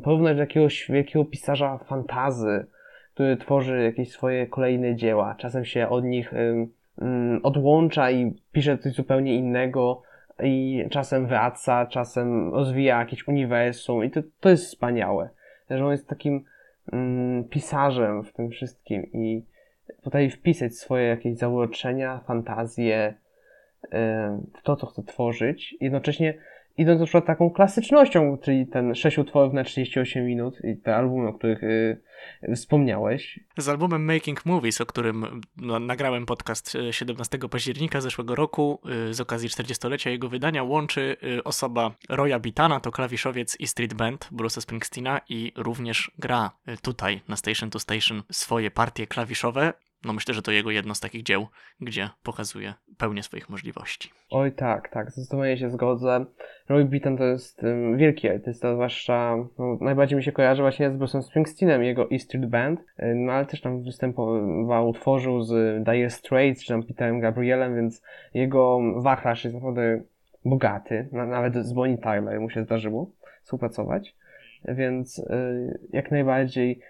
porównać 0.02 0.37
do 0.37 0.40
jakiegoś 0.40 0.90
wielkiego 0.90 1.25
pisarza 1.25 1.78
fantazy, 1.78 2.67
który 3.14 3.37
tworzy 3.37 3.83
jakieś 3.83 4.11
swoje 4.11 4.47
kolejne 4.47 4.97
dzieła. 4.97 5.35
Czasem 5.38 5.64
się 5.64 5.88
od 5.88 6.05
nich 6.05 6.33
um, 6.33 7.40
odłącza 7.43 8.11
i 8.11 8.35
pisze 8.52 8.78
coś 8.78 8.93
zupełnie 8.93 9.35
innego, 9.35 10.02
i 10.43 10.85
czasem 10.90 11.26
wraca, 11.26 11.87
czasem 11.87 12.55
rozwija 12.55 12.99
jakieś 12.99 13.28
uniwersum, 13.28 14.05
i 14.05 14.11
to, 14.11 14.21
to 14.40 14.49
jest 14.49 14.64
wspaniałe. 14.64 15.28
Że 15.71 15.85
on 15.85 15.93
jest 15.93 16.09
takim 16.09 16.45
um, 16.93 17.45
pisarzem 17.50 18.25
w 18.25 18.33
tym 18.33 18.50
wszystkim 18.50 19.07
i 19.12 19.43
potrafi 20.02 20.30
wpisać 20.30 20.75
swoje 20.75 21.07
jakieś 21.07 21.37
zauroczenia, 21.38 22.21
fantazje 22.26 23.14
w 24.59 24.62
to, 24.62 24.76
co 24.76 24.87
chce 24.87 25.02
tworzyć, 25.02 25.76
jednocześnie 25.80 26.35
idąc 26.78 27.00
na 27.00 27.06
przykład 27.06 27.26
taką 27.26 27.50
klasycznością, 27.50 28.38
czyli 28.42 28.66
ten 28.66 28.94
6 28.94 29.18
utworów 29.18 29.54
na 29.54 29.64
38 29.64 30.26
minut 30.26 30.58
i 30.64 30.76
te 30.76 30.97
albumy, 30.97 31.28
o 31.28 31.32
których 31.32 31.62
y, 31.62 32.00
wspomniałeś. 32.56 33.40
Z 33.58 33.68
albumem 33.68 34.04
Making 34.04 34.47
Movies, 34.47 34.80
o 34.80 34.87
którym 34.87 35.40
no, 35.56 35.80
nagrałem 35.80 36.26
podcast 36.26 36.76
17 36.90 37.38
y, 37.44 37.49
października 37.49 38.00
zeszłego 38.00 38.35
roku 38.35 38.80
y, 39.11 39.14
z 39.14 39.20
okazji 39.20 39.49
40-lecia 39.49 40.11
jego 40.11 40.28
wydania, 40.28 40.62
łączy 40.62 41.16
osoba 41.44 41.94
Roya 42.08 42.38
Bitana, 42.40 42.80
to 42.80 42.90
klawiszowiec 42.90 43.61
i 43.61 43.66
street 43.66 43.94
band 43.94 44.28
Bruce'a 44.32 44.61
Springsteena 44.61 45.20
i 45.28 45.52
również 45.56 46.11
gra 46.18 46.50
tutaj 46.82 47.20
na 47.28 47.37
Station 47.37 47.70
to 47.70 47.78
Station 47.78 48.23
swoje 48.30 48.70
partie 48.70 49.06
klawiszowe 49.06 49.73
no 50.05 50.12
myślę, 50.12 50.35
że 50.35 50.43
to 50.43 50.52
jego 50.52 50.71
jedno 50.71 50.95
z 50.95 51.00
takich 51.00 51.23
dzieł, 51.23 51.47
gdzie 51.81 52.11
pokazuje 52.23 52.75
pełnię 52.99 53.23
swoich 53.23 53.49
możliwości. 53.49 54.11
Oj 54.31 54.52
tak, 54.52 54.88
tak, 54.88 55.11
zdecydowanie 55.11 55.59
się 55.59 55.71
zgodzę. 55.71 56.25
Roy 56.69 56.85
Beaton 56.85 57.17
to 57.17 57.25
jest 57.25 57.62
um, 57.62 57.97
wielki 57.97 58.28
artysta, 58.28 58.75
zwłaszcza 58.75 59.37
no, 59.59 59.78
najbardziej 59.81 60.17
mi 60.17 60.25
się 60.25 60.33
kojarzy 60.33 60.62
właśnie 60.62 60.90
z 60.90 60.95
Bruce'em 60.95 61.23
Springsteenem, 61.23 61.85
jego 61.85 62.11
E 62.11 62.19
Street 62.19 62.47
Band, 62.47 62.81
no 63.14 63.33
ale 63.33 63.47
też 63.47 63.61
tam 63.61 63.83
występował, 63.83 64.93
tworzył 64.93 65.43
z 65.43 65.85
Dire 65.85 66.11
Straits, 66.11 66.62
czy 66.62 66.69
tam 66.69 66.83
Peterem 66.83 67.21
Gabrielem, 67.21 67.76
więc 67.76 68.02
jego 68.35 68.81
wachlarz 68.97 69.45
jest 69.45 69.55
naprawdę 69.55 70.00
bogaty, 70.45 71.09
nawet 71.12 71.55
z 71.55 71.73
Bonnie 71.73 71.99
Tyler 71.99 72.40
mu 72.40 72.50
się 72.50 72.64
zdarzyło 72.64 73.11
współpracować, 73.43 74.14
więc 74.64 75.19
y, 75.19 75.88
jak 75.93 76.11
najbardziej 76.11 76.81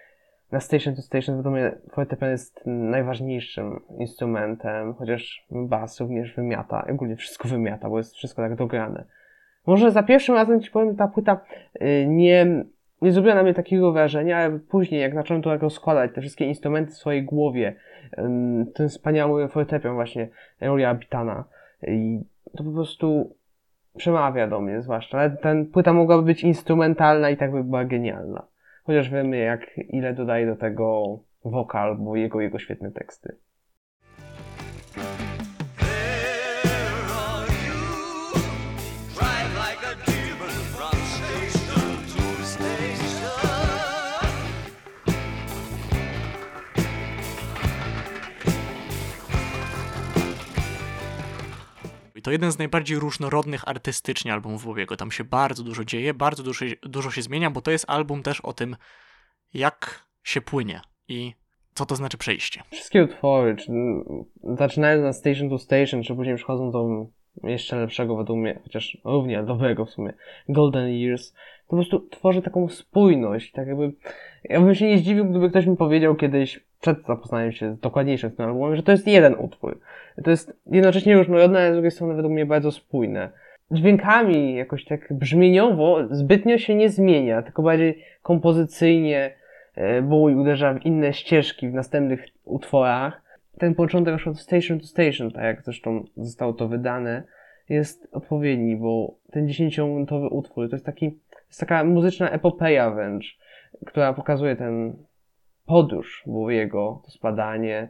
na 0.51 0.59
Station 0.59 0.95
to 0.95 1.01
Station 1.01 1.37
wiadomo, 1.37 1.57
fortepian 1.91 2.29
jest 2.29 2.61
najważniejszym 2.65 3.79
instrumentem, 3.99 4.93
chociaż 4.93 5.45
bas 5.51 5.99
również 5.99 6.33
wymiata, 6.33 6.87
ogólnie 6.91 7.15
wszystko 7.15 7.47
wymiata, 7.47 7.89
bo 7.89 7.97
jest 7.97 8.15
wszystko 8.15 8.41
tak 8.41 8.55
dograne. 8.55 9.05
Może 9.67 9.91
za 9.91 10.03
pierwszym 10.03 10.35
razem 10.35 10.61
ci 10.61 10.71
powiem, 10.71 10.95
ta 10.95 11.07
płyta 11.07 11.41
y, 11.81 12.05
nie, 12.07 12.65
nie 13.01 13.11
zrobiła 13.11 13.35
na 13.35 13.43
mnie 13.43 13.53
takiego 13.53 13.91
wrażenia, 13.91 14.37
ale 14.37 14.59
później, 14.59 15.01
jak 15.01 15.13
zacząłem 15.13 15.43
to 15.43 15.57
rozkładać, 15.57 16.11
te 16.15 16.21
wszystkie 16.21 16.45
instrumenty 16.45 16.91
w 16.91 16.97
swojej 16.97 17.23
głowie, 17.23 17.75
ten 18.73 18.89
wspaniały 18.89 19.47
fortepian 19.47 19.93
właśnie 19.93 20.27
Rolia 20.61 20.89
Abitana, 20.89 21.43
i 21.87 22.19
to 22.57 22.63
po 22.63 22.71
prostu 22.71 23.35
przemawia 23.97 24.47
do 24.47 24.61
mnie 24.61 24.81
zwłaszcza. 24.81 25.19
Ale 25.19 25.29
ten 25.29 25.65
płyta 25.65 25.93
mogłaby 25.93 26.23
być 26.23 26.43
instrumentalna 26.43 27.29
i 27.29 27.37
tak 27.37 27.51
by 27.51 27.63
była 27.63 27.85
genialna. 27.85 28.45
Chociaż 28.89 29.09
wiemy, 29.09 29.37
jak 29.37 29.77
ile 29.77 30.13
dodaje 30.13 30.45
do 30.45 30.55
tego 30.55 31.19
wokal, 31.45 31.97
bo 31.97 32.15
jego, 32.15 32.41
jego 32.41 32.59
świetne 32.59 32.91
teksty. 32.91 33.37
To 52.29 52.33
jeden 52.33 52.51
z 52.51 52.57
najbardziej 52.57 52.99
różnorodnych 52.99 53.67
artystycznie 53.67 54.33
albumów 54.33 54.65
Bowiego. 54.65 54.97
Tam 54.97 55.11
się 55.11 55.23
bardzo 55.23 55.63
dużo 55.63 55.85
dzieje, 55.85 56.13
bardzo 56.13 56.43
dużo, 56.43 56.65
dużo 56.83 57.11
się 57.11 57.21
zmienia, 57.21 57.49
bo 57.49 57.61
to 57.61 57.71
jest 57.71 57.85
album 57.87 58.23
też 58.23 58.41
o 58.41 58.53
tym, 58.53 58.75
jak 59.53 60.09
się 60.23 60.41
płynie 60.41 60.81
i 61.07 61.33
co 61.73 61.85
to 61.85 61.95
znaczy 61.95 62.17
przejście. 62.17 62.63
Wszystkie 62.71 63.03
utwory, 63.03 63.55
czy, 63.55 63.71
zaczynając 64.43 65.03
na 65.03 65.13
Station 65.13 65.49
to 65.49 65.57
Station, 65.57 66.03
czy 66.03 66.15
później 66.15 66.35
przechodzą 66.35 66.71
do 66.71 67.05
jeszcze 67.43 67.75
lepszego 67.75 68.15
według 68.15 68.39
mnie, 68.39 68.59
chociaż 68.63 68.97
równie 69.05 69.43
dobrego 69.43 69.85
w 69.85 69.89
sumie, 69.89 70.13
Golden 70.49 70.89
Years, 70.89 71.33
to 71.33 71.69
po 71.69 71.75
prostu 71.75 71.99
tworzy 71.99 72.41
taką 72.41 72.69
spójność, 72.69 73.51
tak 73.51 73.67
jakby, 73.67 73.91
ja 74.43 74.61
bym 74.61 74.75
się 74.75 74.87
nie 74.87 74.97
zdziwił, 74.97 75.25
gdyby 75.25 75.49
ktoś 75.49 75.65
mi 75.65 75.77
powiedział 75.77 76.15
kiedyś, 76.15 76.59
przed 76.81 77.05
zapoznaniem 77.05 77.51
się 77.51 77.77
dokładniejszym 77.81 78.29
z 78.29 78.35
tym 78.35 78.45
albumem, 78.45 78.75
że 78.75 78.83
to 78.83 78.91
jest 78.91 79.07
jeden 79.07 79.35
utwór. 79.35 79.79
To 80.23 80.29
jest 80.29 80.59
jednocześnie 80.65 81.17
różnorodne, 81.17 81.59
ale 81.59 81.71
z 81.71 81.73
drugiej 81.73 81.91
strony 81.91 82.13
według 82.13 82.33
mnie 82.33 82.45
bardzo 82.45 82.71
spójne. 82.71 83.29
Dźwiękami 83.71 84.55
jakoś 84.55 84.85
tak 84.85 85.13
brzmieniowo 85.13 85.97
zbytnio 86.11 86.57
się 86.57 86.75
nie 86.75 86.89
zmienia, 86.89 87.41
tylko 87.41 87.61
bardziej 87.61 88.03
kompozycyjnie 88.21 89.35
e, 89.75 90.01
Bowie 90.01 90.35
uderza 90.35 90.73
w 90.73 90.85
inne 90.85 91.13
ścieżki 91.13 91.69
w 91.69 91.73
następnych 91.73 92.25
utworach. 92.45 93.28
Ten 93.59 93.75
początek 93.75 94.27
od 94.27 94.39
Station 94.39 94.79
to 94.79 94.85
Station, 94.85 95.31
tak 95.31 95.43
jak 95.43 95.63
zresztą 95.63 96.03
zostało 96.17 96.53
to 96.53 96.67
wydane, 96.67 97.23
jest 97.69 98.07
odpowiedni, 98.11 98.77
bo 98.77 99.15
ten 99.31 99.47
10-minutowy 99.47 100.27
utwór 100.31 100.69
to 100.69 100.75
jest 100.75 100.85
taki 100.85 101.19
jest 101.47 101.59
taka 101.59 101.83
muzyczna 101.83 102.29
epopeja 102.29 102.91
wręcz, 102.91 103.37
która 103.85 104.13
pokazuje 104.13 104.55
ten 104.55 105.05
podróż 105.65 106.23
Bowiego, 106.27 107.01
to 107.05 107.11
spadanie, 107.11 107.89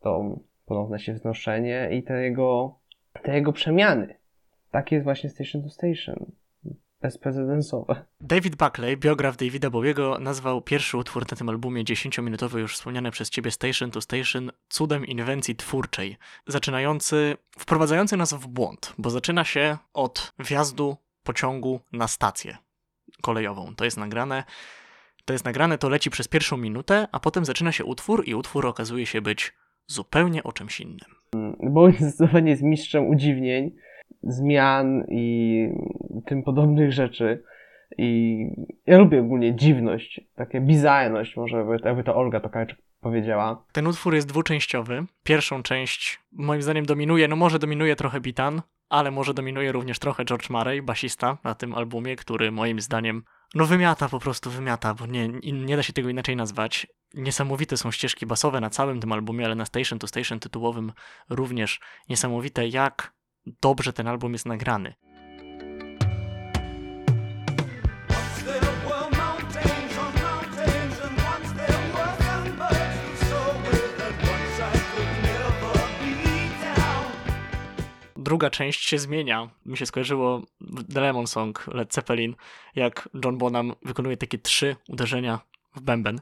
to 0.00 0.38
ponowne 0.66 0.98
się 0.98 1.12
wznoszenie 1.12 1.88
i 1.92 2.02
te 2.02 2.22
jego, 2.22 2.74
te 3.22 3.34
jego 3.34 3.52
przemiany. 3.52 4.14
Tak 4.70 4.92
jest 4.92 5.04
właśnie 5.04 5.30
Station 5.30 5.62
to 5.62 5.68
Station. 5.68 6.32
Bezprecedensowe. 7.02 8.04
David 8.20 8.56
Buckley, 8.56 8.96
biograf 8.96 9.36
Davida 9.36 9.70
Bowiego, 9.70 10.18
nazwał 10.18 10.62
pierwszy 10.62 10.96
utwór 10.96 11.30
na 11.30 11.36
tym 11.36 11.48
albumie 11.48 11.84
10-minutowy, 11.84 12.58
już 12.58 12.74
wspomniane 12.74 13.10
przez 13.10 13.30
ciebie 13.30 13.50
Station 13.50 13.90
to 13.90 14.00
Station, 14.00 14.50
cudem 14.68 15.06
inwencji 15.06 15.56
twórczej, 15.56 16.16
zaczynający, 16.46 17.36
wprowadzający 17.58 18.16
nas 18.16 18.34
w 18.34 18.46
błąd, 18.46 18.94
bo 18.98 19.10
zaczyna 19.10 19.44
się 19.44 19.78
od 19.94 20.32
wjazdu 20.38 20.96
pociągu 21.22 21.80
na 21.92 22.08
stację 22.08 22.56
kolejową. 23.22 23.74
To 23.74 23.84
jest 23.84 23.96
nagrane, 23.96 24.44
to 25.24 25.32
jest 25.32 25.44
nagrane, 25.44 25.78
to 25.78 25.88
leci 25.88 26.10
przez 26.10 26.28
pierwszą 26.28 26.56
minutę, 26.56 27.08
a 27.12 27.20
potem 27.20 27.44
zaczyna 27.44 27.72
się 27.72 27.84
utwór 27.84 28.28
i 28.28 28.34
utwór 28.34 28.66
okazuje 28.66 29.06
się 29.06 29.22
być 29.22 29.52
zupełnie 29.86 30.42
o 30.42 30.52
czymś 30.52 30.80
innym. 30.80 31.10
Bo 31.70 31.90
zdecydowanie 31.90 32.50
jest 32.54 32.62
mistrzem 32.62 33.06
udziwnień, 33.06 33.76
zmian 34.22 35.04
i 35.08 35.68
tym 36.26 36.42
podobnych 36.42 36.92
rzeczy. 36.92 37.42
I 37.98 38.46
ja 38.86 38.98
lubię 38.98 39.20
ogólnie 39.20 39.54
dziwność, 39.54 40.20
takie 40.34 40.60
bizarność, 40.60 41.36
może 41.36 41.66
jakby 41.84 42.04
to 42.04 42.16
Olga 42.16 42.40
Tokarczuk 42.40 42.78
powiedziała. 43.00 43.64
Ten 43.72 43.86
utwór 43.86 44.14
jest 44.14 44.28
dwuczęściowy. 44.28 45.04
Pierwszą 45.24 45.62
część 45.62 46.20
moim 46.32 46.62
zdaniem 46.62 46.86
dominuje, 46.86 47.28
no 47.28 47.36
może 47.36 47.58
dominuje 47.58 47.96
trochę 47.96 48.20
Bitan, 48.20 48.62
ale 48.88 49.10
może 49.10 49.34
dominuje 49.34 49.72
również 49.72 49.98
trochę 49.98 50.24
George 50.24 50.50
Murray, 50.50 50.82
basista 50.82 51.38
na 51.44 51.54
tym 51.54 51.74
albumie, 51.74 52.16
który 52.16 52.52
moim 52.52 52.80
zdaniem 52.80 53.22
no 53.54 53.66
wymiata 53.66 54.08
po 54.08 54.18
prostu, 54.18 54.50
wymiata, 54.50 54.94
bo 54.94 55.06
nie, 55.06 55.28
nie 55.52 55.76
da 55.76 55.82
się 55.82 55.92
tego 55.92 56.08
inaczej 56.08 56.36
nazwać. 56.36 56.86
Niesamowite 57.14 57.76
są 57.76 57.90
ścieżki 57.90 58.26
basowe 58.26 58.60
na 58.60 58.70
całym 58.70 59.00
tym 59.00 59.12
albumie, 59.12 59.44
ale 59.44 59.54
na 59.54 59.64
Station 59.64 59.98
to 59.98 60.06
Station 60.06 60.40
tytułowym 60.40 60.92
również 61.30 61.80
niesamowite, 62.08 62.68
jak 62.68 63.12
dobrze 63.46 63.92
ten 63.92 64.08
album 64.08 64.32
jest 64.32 64.46
nagrany. 64.46 64.94
druga 78.30 78.50
część 78.50 78.88
się 78.88 78.98
zmienia. 78.98 79.50
Mi 79.66 79.76
się 79.76 79.86
skojarzyło 79.86 80.42
The 80.94 81.00
Lemon 81.00 81.26
Song 81.26 81.66
Led 81.66 81.94
Zeppelin, 81.94 82.34
jak 82.74 83.08
John 83.24 83.38
Bonham 83.38 83.74
wykonuje 83.82 84.16
takie 84.16 84.38
trzy 84.38 84.76
uderzenia 84.88 85.40
w 85.76 85.80
bęben 85.80 86.20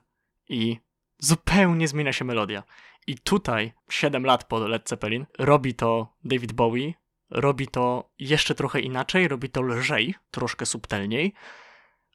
i 0.49 0.79
zupełnie 1.19 1.89
zmienia 1.89 2.13
się 2.13 2.25
melodia. 2.25 2.63
I 3.07 3.19
tutaj, 3.19 3.73
7 3.91 4.25
lat 4.25 4.45
po 4.45 4.59
Led 4.59 4.89
Zeppelin, 4.89 5.27
robi 5.39 5.75
to 5.75 6.15
David 6.25 6.53
Bowie, 6.53 6.93
robi 7.31 7.69
to 7.69 8.11
jeszcze 8.19 8.55
trochę 8.55 8.81
inaczej, 8.81 9.29
robi 9.29 9.51
to 9.51 9.63
lżej, 9.63 10.15
troszkę 10.31 10.67
subtelniej, 10.67 11.35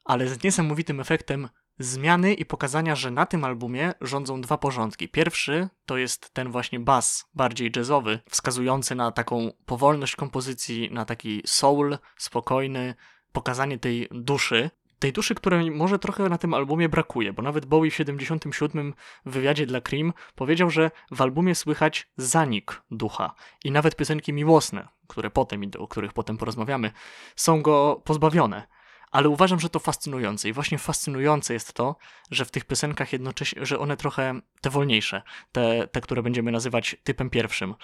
ale 0.04 0.28
z 0.28 0.44
niesamowitym 0.44 1.00
efektem 1.00 1.48
zmiany 1.78 2.34
i 2.34 2.44
pokazania, 2.44 2.96
że 2.96 3.10
na 3.10 3.26
tym 3.26 3.44
albumie 3.44 3.92
rządzą 4.00 4.40
dwa 4.40 4.58
porządki. 4.58 5.08
Pierwszy 5.08 5.68
to 5.86 5.96
jest 5.96 6.30
ten 6.34 6.50
właśnie 6.50 6.80
bas, 6.80 7.24
bardziej 7.34 7.72
jazzowy, 7.76 8.20
wskazujący 8.30 8.94
na 8.94 9.12
taką 9.12 9.52
powolność 9.66 10.16
kompozycji, 10.16 10.90
na 10.92 11.04
taki 11.04 11.42
soul, 11.46 11.98
spokojny, 12.16 12.94
pokazanie 13.32 13.78
tej 13.78 14.08
duszy, 14.10 14.70
tej 15.04 15.12
duszy, 15.12 15.34
której 15.34 15.70
może 15.70 15.98
trochę 15.98 16.28
na 16.28 16.38
tym 16.38 16.54
albumie 16.54 16.88
brakuje, 16.88 17.32
bo 17.32 17.42
nawet 17.42 17.66
Bowie 17.66 17.90
w 17.90 17.94
77 17.94 18.94
w 19.26 19.30
wywiadzie 19.32 19.66
dla 19.66 19.80
Cream 19.80 20.12
powiedział, 20.34 20.70
że 20.70 20.90
w 21.10 21.22
albumie 21.22 21.54
słychać 21.54 22.08
zanik 22.16 22.82
ducha 22.90 23.34
i 23.64 23.70
nawet 23.70 23.96
piosenki 23.96 24.32
miłosne, 24.32 24.88
które 25.08 25.30
potem, 25.30 25.70
o 25.78 25.88
których 25.88 26.12
potem 26.12 26.36
porozmawiamy, 26.36 26.92
są 27.36 27.62
go 27.62 28.02
pozbawione. 28.04 28.66
Ale 29.10 29.28
uważam, 29.28 29.60
że 29.60 29.70
to 29.70 29.78
fascynujące 29.78 30.48
i 30.48 30.52
właśnie 30.52 30.78
fascynujące 30.78 31.54
jest 31.54 31.72
to, 31.72 31.96
że 32.30 32.44
w 32.44 32.50
tych 32.50 32.64
piosenkach 32.64 33.12
jednocześnie, 33.12 33.66
że 33.66 33.78
one 33.78 33.96
trochę, 33.96 34.40
te 34.60 34.70
wolniejsze, 34.70 35.22
te, 35.52 35.88
te 35.88 36.00
które 36.00 36.22
będziemy 36.22 36.52
nazywać 36.52 36.96
typem 37.04 37.30
pierwszym, 37.30 37.74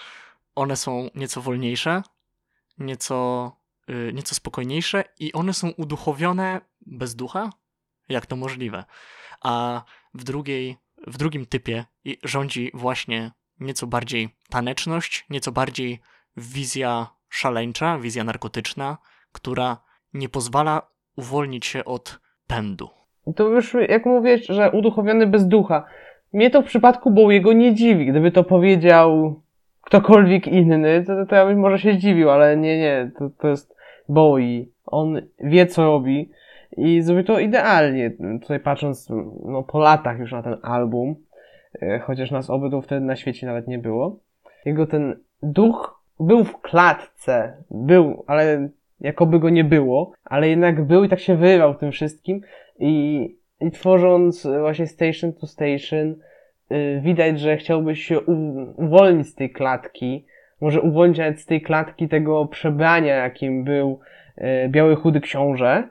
one 0.55 0.75
są 0.75 1.09
nieco 1.15 1.41
wolniejsze, 1.41 2.01
nieco, 2.77 3.51
nieco 4.13 4.35
spokojniejsze 4.35 5.03
i 5.19 5.33
one 5.33 5.53
są 5.53 5.69
uduchowione 5.77 6.61
bez 6.81 7.15
ducha? 7.15 7.49
Jak 8.09 8.25
to 8.25 8.35
możliwe? 8.35 8.83
A 9.41 9.83
w 10.13 10.23
drugiej, 10.23 10.77
w 11.07 11.17
drugim 11.17 11.45
typie 11.45 11.85
rządzi 12.23 12.71
właśnie 12.73 13.31
nieco 13.59 13.87
bardziej 13.87 14.29
taneczność, 14.49 15.25
nieco 15.29 15.51
bardziej 15.51 15.99
wizja 16.37 17.07
szaleńcza, 17.29 17.99
wizja 17.99 18.23
narkotyczna, 18.23 18.97
która 19.31 19.77
nie 20.13 20.29
pozwala 20.29 20.91
uwolnić 21.15 21.65
się 21.65 21.85
od 21.85 22.19
pędu. 22.47 22.89
To 23.35 23.47
już, 23.47 23.75
jak 23.89 24.05
mówisz, 24.05 24.47
że 24.47 24.71
uduchowiony 24.71 25.27
bez 25.27 25.47
ducha. 25.47 25.85
Mnie 26.33 26.49
to 26.49 26.61
w 26.61 26.65
przypadku 26.65 27.11
Bowiego 27.11 27.53
nie 27.53 27.75
dziwi. 27.75 28.05
Gdyby 28.05 28.31
to 28.31 28.43
powiedział 28.43 29.41
ktokolwiek 29.81 30.47
inny, 30.47 31.03
to, 31.03 31.25
to 31.25 31.35
ja 31.35 31.45
bym 31.45 31.59
może 31.59 31.79
się 31.79 31.93
zdziwił, 31.93 32.29
ale 32.29 32.57
nie, 32.57 32.79
nie, 32.79 33.11
to, 33.19 33.29
to 33.29 33.47
jest 33.47 33.75
Bowie. 34.09 34.65
On 34.85 35.21
wie, 35.39 35.65
co 35.65 35.83
robi 35.83 36.29
i 36.77 37.01
zrobi 37.01 37.23
to 37.23 37.39
idealnie. 37.39 38.11
Tutaj 38.41 38.59
patrząc 38.59 39.09
no, 39.45 39.63
po 39.63 39.79
latach 39.79 40.19
już 40.19 40.31
na 40.31 40.43
ten 40.43 40.57
album, 40.61 41.15
e, 41.81 41.99
chociaż 41.99 42.31
nas 42.31 42.49
obu 42.49 42.81
wtedy 42.81 43.05
na 43.05 43.15
świecie 43.15 43.47
nawet 43.47 43.67
nie 43.67 43.79
było. 43.79 44.19
Jego 44.65 44.87
ten 44.87 45.19
duch 45.43 46.01
był 46.19 46.43
w 46.43 46.61
klatce, 46.61 47.57
był, 47.71 48.23
ale 48.27 48.69
jakoby 48.99 49.39
go 49.39 49.49
nie 49.49 49.63
było, 49.63 50.11
ale 50.23 50.49
jednak 50.49 50.85
był 50.85 51.03
i 51.03 51.09
tak 51.09 51.19
się 51.19 51.35
wyrywał 51.35 51.75
tym 51.75 51.91
wszystkim 51.91 52.41
i, 52.79 53.35
i 53.61 53.71
tworząc 53.71 54.47
właśnie 54.59 54.87
Station 54.87 55.33
to 55.33 55.47
Station 55.47 56.15
widać, 57.01 57.39
że 57.39 57.57
chciałby 57.57 57.95
się 57.95 58.19
uwolnić 58.77 59.27
z 59.27 59.35
tej 59.35 59.51
klatki, 59.51 60.25
może 60.61 60.81
uwolnić 60.81 61.17
nawet 61.17 61.41
z 61.41 61.45
tej 61.45 61.61
klatki 61.61 62.09
tego 62.09 62.45
przebrania, 62.45 63.15
jakim 63.15 63.63
był 63.63 63.99
yy, 64.37 64.69
Biały 64.69 64.95
Chudy 64.95 65.21
Książę 65.21 65.89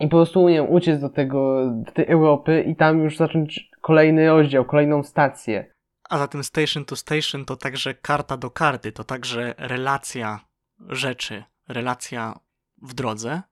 i 0.00 0.08
po 0.08 0.16
prostu 0.16 0.48
nie 0.48 0.54
wiem, 0.54 0.70
uciec 0.70 1.00
do 1.00 1.08
tego, 1.08 1.70
do 1.70 1.92
tej 1.92 2.06
Europy 2.06 2.64
i 2.68 2.76
tam 2.76 3.02
już 3.02 3.16
zacząć 3.16 3.70
kolejny 3.80 4.28
rozdział, 4.28 4.64
kolejną 4.64 5.02
stację. 5.02 5.74
A 6.10 6.18
zatem 6.18 6.44
Station 6.44 6.84
to 6.84 6.96
Station 6.96 7.44
to 7.44 7.56
także 7.56 7.94
karta 7.94 8.36
do 8.36 8.50
karty, 8.50 8.92
to 8.92 9.04
także 9.04 9.54
relacja 9.58 10.40
rzeczy, 10.88 11.44
relacja 11.68 12.38
w 12.82 12.94
drodze 12.94 13.42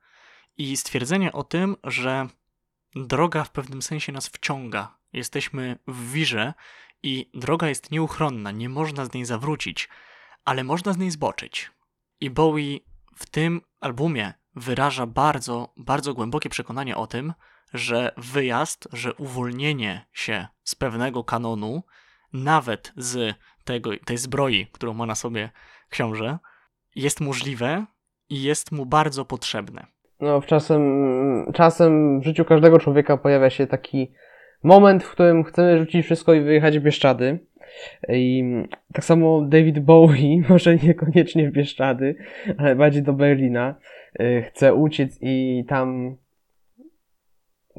i 0.57 0.77
stwierdzenie 0.77 1.33
o 1.33 1.45
tym, 1.45 1.77
że 1.85 2.27
droga 2.97 3.45
w 3.45 3.51
pewnym 3.51 3.83
sensie 3.83 4.13
nas 4.13 4.29
wciąga. 4.29 5.02
Jesteśmy 5.13 5.79
w 5.87 6.13
wirze 6.13 6.55
i 7.03 7.31
droga 7.35 7.69
jest 7.69 7.91
nieuchronna, 7.91 8.51
nie 8.51 8.69
można 8.69 9.05
z 9.05 9.15
niej 9.15 9.25
zawrócić, 9.25 9.89
ale 10.45 10.65
można 10.65 10.93
z 10.93 10.99
niej 10.99 11.11
zboczyć. 11.11 11.71
I 12.21 12.31
Bowie 12.31 12.79
w 13.17 13.31
tym 13.31 13.61
albumie 13.81 14.33
wyraża 14.57 15.07
bardzo, 15.07 15.73
bardzo 15.77 16.15
głębokie 16.15 16.49
przekonanie 16.49 16.97
o 16.97 17.07
tym, 17.07 17.33
że 17.75 18.13
wyjazd, 18.17 18.89
że 18.93 19.15
uwolnienie 19.15 20.07
się 20.13 20.47
z 20.65 20.75
pewnego 20.75 21.25
kanonu, 21.25 21.83
nawet 22.33 22.93
z 22.97 23.37
tego, 23.65 23.91
tej 24.05 24.19
zbroi, 24.19 24.67
którą 24.73 24.95
ma 24.95 25.07
na 25.07 25.15
sobie 25.15 25.51
książę, 25.89 26.39
jest 26.95 27.21
możliwe 27.21 27.87
i 28.29 28.43
jest 28.43 28.73
mu 28.73 28.87
bardzo 28.87 29.25
potrzebne. 29.25 29.87
No, 30.21 30.43
czasem, 30.43 30.83
czasem 31.55 32.21
w 32.21 32.25
życiu 32.25 32.45
każdego 32.45 32.79
człowieka 32.79 33.17
pojawia 33.17 33.51
się 33.51 33.67
taki 33.67 34.13
moment, 34.63 35.05
w 35.05 35.11
którym 35.11 35.45
chcemy 35.45 35.79
rzucić 35.79 36.05
wszystko 36.05 36.35
i 36.35 36.41
wyjechać 36.41 36.79
w 36.79 36.83
Bieszczady. 36.83 37.39
I 38.09 38.45
tak 38.93 39.05
samo 39.05 39.43
David 39.43 39.79
Bowie, 39.79 40.43
może 40.49 40.77
niekoniecznie 40.77 41.51
w 41.51 41.53
Bieszczady, 41.53 42.15
ale 42.59 42.77
bardziej 42.77 43.03
do 43.03 43.13
Berlina, 43.13 43.75
y, 44.21 44.43
chce 44.43 44.75
uciec 44.75 45.19
i 45.21 45.65
tam, 45.69 46.17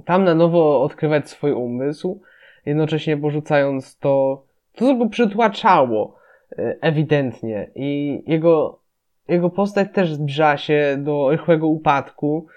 tam 0.06 0.24
na 0.24 0.36
nowo 0.36 0.82
odkrywać 0.82 1.30
swój 1.30 1.52
umysł, 1.52 2.22
jednocześnie 2.65 3.17
porzucając 3.17 3.98
to, 3.98 4.46
to 4.76 4.86
co 4.86 4.96
go 4.96 5.10
przytłaczało 5.10 6.19
y, 6.52 6.78
ewidentnie. 6.82 7.72
I 7.76 8.24
jego 8.28 8.84
jego 9.28 9.50
postać 9.50 9.88
też 9.93 10.13
zbliża 10.13 10.58
się 10.58 10.98
do 11.00 11.30
rychłego 11.32 11.67
upadku. 11.67 12.48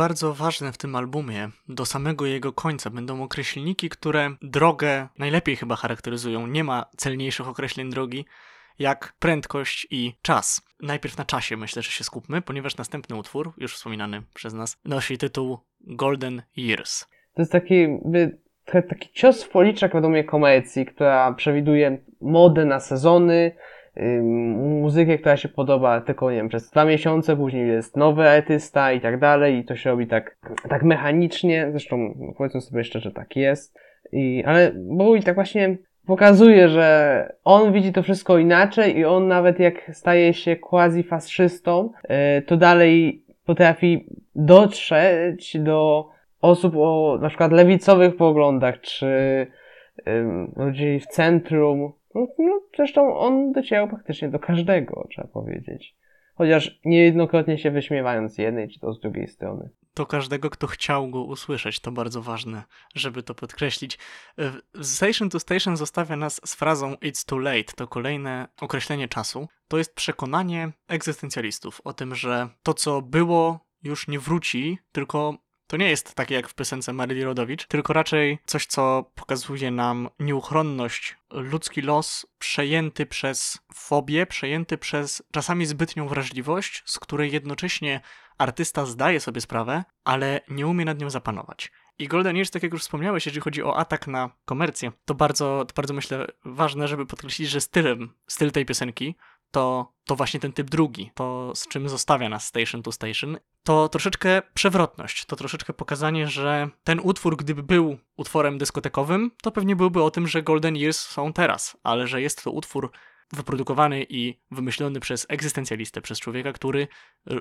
Bardzo 0.00 0.34
ważne 0.34 0.72
w 0.72 0.78
tym 0.78 0.96
albumie, 0.96 1.48
do 1.68 1.86
samego 1.86 2.26
jego 2.26 2.52
końca, 2.52 2.90
będą 2.90 3.22
określniki, 3.22 3.88
które 3.88 4.30
drogę 4.42 5.08
najlepiej 5.18 5.56
chyba 5.56 5.76
charakteryzują. 5.76 6.46
Nie 6.46 6.64
ma 6.64 6.86
celniejszych 6.96 7.48
określeń 7.48 7.90
drogi 7.90 8.24
jak 8.78 9.12
prędkość 9.18 9.86
i 9.90 10.12
czas. 10.22 10.62
Najpierw 10.82 11.18
na 11.18 11.24
czasie 11.24 11.56
myślę, 11.56 11.82
że 11.82 11.90
się 11.90 12.04
skupmy, 12.04 12.42
ponieważ 12.42 12.76
następny 12.76 13.16
utwór, 13.16 13.52
już 13.56 13.74
wspominany 13.74 14.22
przez 14.34 14.54
nas, 14.54 14.80
nosi 14.84 15.18
tytuł 15.18 15.58
Golden 15.80 16.42
Years. 16.56 17.06
To 17.34 17.42
jest 17.42 17.52
taki, 17.52 17.86
by, 18.04 18.38
taki 18.64 19.08
cios 19.12 19.44
w 19.44 19.48
policzek 19.48 19.92
według 19.92 20.12
mnie 20.12 20.24
komercji, 20.24 20.86
która 20.86 21.32
przewiduje 21.32 21.98
modę 22.20 22.64
na 22.64 22.80
sezony, 22.80 23.56
muzykę, 24.80 25.18
która 25.18 25.36
się 25.36 25.48
podoba 25.48 26.00
tylko, 26.00 26.30
nie 26.30 26.36
wiem, 26.36 26.48
przez 26.48 26.70
dwa 26.70 26.84
miesiące, 26.84 27.36
później 27.36 27.68
jest 27.68 27.96
nowy 27.96 28.28
artysta 28.28 28.92
i 28.92 29.00
tak 29.00 29.18
dalej 29.18 29.58
i 29.58 29.64
to 29.64 29.76
się 29.76 29.90
robi 29.90 30.06
tak, 30.06 30.36
tak 30.68 30.82
mechanicznie, 30.82 31.68
zresztą 31.70 32.14
powiedzmy 32.36 32.60
sobie 32.60 32.84
szczerze, 32.84 33.10
tak 33.10 33.36
jest. 33.36 33.78
I, 34.12 34.44
ale 34.46 34.72
Bowie 34.74 35.22
tak 35.22 35.34
właśnie 35.34 35.76
pokazuje, 36.06 36.68
że 36.68 37.32
on 37.44 37.72
widzi 37.72 37.92
to 37.92 38.02
wszystko 38.02 38.38
inaczej 38.38 38.98
i 38.98 39.04
on 39.04 39.28
nawet 39.28 39.58
jak 39.58 39.90
staje 39.92 40.34
się 40.34 40.56
quasi-faszystą, 40.56 41.90
e, 42.02 42.42
to 42.42 42.56
dalej 42.56 43.24
potrafi 43.46 44.06
dotrzeć 44.34 45.58
do 45.58 46.08
osób 46.40 46.74
o 46.76 47.18
na 47.20 47.28
przykład 47.28 47.52
lewicowych 47.52 48.16
poglądach, 48.16 48.80
czy 48.80 49.46
ludzi 50.56 51.00
w 51.00 51.06
centrum, 51.06 51.92
no, 52.14 52.26
no, 52.38 52.60
zresztą 52.76 53.18
on 53.18 53.52
docierał 53.52 53.88
praktycznie 53.88 54.28
do 54.28 54.38
każdego, 54.38 55.06
trzeba 55.10 55.28
powiedzieć. 55.28 55.96
Chociaż 56.34 56.80
niejednokrotnie 56.84 57.58
się 57.58 57.70
wyśmiewając 57.70 58.34
z 58.34 58.38
jednej 58.38 58.68
czy 58.68 58.80
to 58.80 58.92
z 58.92 59.00
drugiej 59.00 59.28
strony. 59.28 59.70
Do 59.94 60.06
każdego, 60.06 60.50
kto 60.50 60.66
chciał 60.66 61.10
go 61.10 61.22
usłyszeć, 61.22 61.80
to 61.80 61.92
bardzo 61.92 62.22
ważne, 62.22 62.62
żeby 62.94 63.22
to 63.22 63.34
podkreślić. 63.34 63.98
Station 64.82 65.30
to 65.30 65.40
Station 65.40 65.76
zostawia 65.76 66.16
nas 66.16 66.40
z 66.44 66.54
frazą 66.54 66.94
It's 66.94 67.26
too 67.26 67.38
late. 67.38 67.72
To 67.76 67.86
kolejne 67.86 68.48
określenie 68.60 69.08
czasu. 69.08 69.48
To 69.68 69.78
jest 69.78 69.94
przekonanie 69.94 70.70
egzystencjalistów 70.88 71.80
o 71.84 71.92
tym, 71.92 72.14
że 72.14 72.48
to, 72.62 72.74
co 72.74 73.02
było, 73.02 73.60
już 73.82 74.08
nie 74.08 74.18
wróci, 74.18 74.78
tylko 74.92 75.34
to 75.70 75.76
nie 75.76 75.90
jest 75.90 76.14
takie 76.14 76.34
jak 76.34 76.48
w 76.48 76.54
piosence 76.54 76.92
Maryli 76.92 77.24
Rodowicz, 77.24 77.66
tylko 77.66 77.92
raczej 77.92 78.38
coś, 78.46 78.66
co 78.66 79.10
pokazuje 79.14 79.70
nam 79.70 80.08
nieuchronność, 80.18 81.16
ludzki 81.30 81.82
los 81.82 82.26
przejęty 82.38 83.06
przez 83.06 83.58
fobię, 83.74 84.26
przejęty 84.26 84.78
przez 84.78 85.22
czasami 85.32 85.66
zbytnią 85.66 86.08
wrażliwość, 86.08 86.82
z 86.86 86.98
której 86.98 87.32
jednocześnie 87.32 88.00
artysta 88.38 88.86
zdaje 88.86 89.20
sobie 89.20 89.40
sprawę, 89.40 89.84
ale 90.04 90.40
nie 90.48 90.66
umie 90.66 90.84
nad 90.84 91.00
nią 91.00 91.10
zapanować. 91.10 91.72
I 91.98 92.08
Golden 92.08 92.36
Years, 92.36 92.50
tak 92.50 92.62
jak 92.62 92.72
już 92.72 92.82
wspomniałeś, 92.82 93.26
jeżeli 93.26 93.42
chodzi 93.42 93.62
o 93.62 93.76
atak 93.76 94.06
na 94.06 94.30
komercję, 94.44 94.92
to 95.04 95.14
bardzo, 95.14 95.64
to 95.68 95.74
bardzo 95.74 95.94
myślę 95.94 96.26
ważne, 96.44 96.88
żeby 96.88 97.06
podkreślić, 97.06 97.48
że 97.48 97.60
stylem, 97.60 98.14
styl 98.26 98.50
tej 98.50 98.66
piosenki 98.66 99.16
to, 99.50 99.92
to 100.04 100.16
właśnie 100.16 100.40
ten 100.40 100.52
typ 100.52 100.70
drugi, 100.70 101.10
to 101.14 101.52
z 101.54 101.68
czym 101.68 101.88
zostawia 101.88 102.28
nas 102.28 102.46
Station 102.46 102.82
to 102.82 102.92
Station, 102.92 103.38
to 103.62 103.88
troszeczkę 103.88 104.42
przewrotność, 104.54 105.24
to 105.24 105.36
troszeczkę 105.36 105.72
pokazanie, 105.72 106.28
że 106.28 106.68
ten 106.84 107.00
utwór, 107.02 107.36
gdyby 107.36 107.62
był 107.62 107.98
utworem 108.16 108.58
dyskotekowym, 108.58 109.30
to 109.42 109.52
pewnie 109.52 109.76
byłby 109.76 110.02
o 110.02 110.10
tym, 110.10 110.26
że 110.26 110.42
Golden 110.42 110.76
Years 110.76 111.00
są 111.00 111.32
teraz, 111.32 111.76
ale 111.82 112.06
że 112.06 112.22
jest 112.22 112.44
to 112.44 112.50
utwór 112.50 112.90
wyprodukowany 113.32 114.06
i 114.08 114.40
wymyślony 114.50 115.00
przez 115.00 115.26
egzystencjalistę, 115.28 116.00
przez 116.00 116.20
człowieka, 116.20 116.52
który 116.52 116.88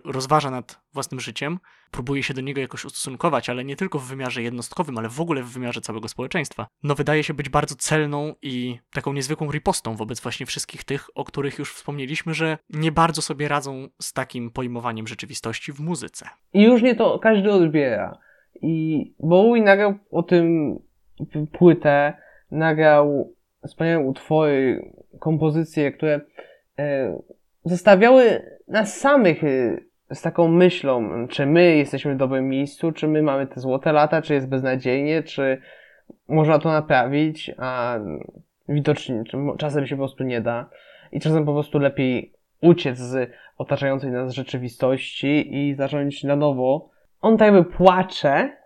rozważa 0.06 0.52
nad 0.52 0.82
własnym 0.93 1.19
życiem, 1.19 1.60
próbuje 1.91 2.23
się 2.23 2.34
do 2.34 2.41
niego 2.41 2.62
jakoś 2.62 2.86
ustosunkować, 2.86 3.49
ale 3.49 3.65
nie 3.65 3.75
tylko 3.75 3.99
w 3.99 4.08
wymiarze 4.08 4.41
jednostkowym, 4.41 4.97
ale 4.97 5.10
w 5.10 5.21
ogóle 5.21 5.43
w 5.43 5.49
wymiarze 5.49 5.82
całego 5.82 6.08
społeczeństwa, 6.08 6.67
no 6.84 6.95
wydaje 6.95 7.23
się 7.23 7.34
być 7.34 7.49
bardzo 7.49 7.75
celną 7.75 8.36
i 8.41 8.80
taką 8.93 9.13
niezwykłą 9.13 9.52
ripostą 9.52 9.95
wobec 9.95 10.21
właśnie 10.21 10.45
wszystkich 10.45 10.84
tych, 10.84 11.10
o 11.15 11.23
których 11.23 11.60
już 11.60 11.73
wspomnieliśmy, 11.73 12.34
że 12.34 12.58
nie 12.69 12.91
bardzo 12.91 13.21
sobie 13.21 13.47
radzą 13.47 13.88
z 14.02 14.13
takim 14.13 14.52
pojmowaniem 14.52 15.08
rzeczywistości 15.08 15.71
w 15.73 15.80
muzyce. 15.80 16.30
I 16.54 16.63
już 16.63 16.82
nie 16.82 16.95
to 16.95 17.19
każdy 17.19 17.52
odbiera. 17.52 18.17
I 18.62 19.06
Bowie 19.19 19.62
nagrał 19.62 19.93
o 20.12 20.23
tym 20.23 20.80
płytę, 21.52 22.13
nagrał 22.52 23.34
wspaniałe 23.67 24.06
utwory, 24.06 24.91
kompozycje, 25.19 25.91
które 25.91 26.22
e, 26.80 27.17
zostawiały 27.63 28.41
nas 28.67 28.98
samych 28.98 29.43
e, 29.43 29.78
z 30.12 30.22
taką 30.22 30.48
myślą, 30.48 31.28
czy 31.28 31.45
my 31.45 31.76
jesteśmy 31.76 32.15
w 32.15 32.17
dobrym 32.17 32.50
miejscu, 32.50 32.91
czy 32.91 33.08
my 33.08 33.22
mamy 33.22 33.48
te 33.48 33.60
złote 33.60 33.91
lata, 33.91 34.22
czy 34.22 34.34
jest 34.34 34.50
beznadziejnie, 34.50 35.24
czy 35.24 35.62
można 36.28 36.60
to 36.60 36.69
naprawić, 36.69 37.52
a 37.58 38.00
widocznie 38.69 39.24
czasem 39.58 39.88
się 39.88 39.95
po 39.95 40.02
prostu 40.02 40.24
nie 40.24 40.41
da 40.41 40.69
i 41.12 41.19
czasem 41.19 41.45
po 41.45 41.54
prostu 41.54 41.80
lepiej 41.80 42.34
uciec 42.62 42.98
z 42.98 43.32
otaczającej 43.58 44.12
nas 44.12 44.34
rzeczywistości 44.34 45.56
i 45.56 45.76
zacząć 45.76 46.24
na 46.24 46.36
nowo. 46.36 46.89
On 47.22 47.38
tak 47.38 47.54
jakby 47.54 47.72
płacze, 47.72 48.58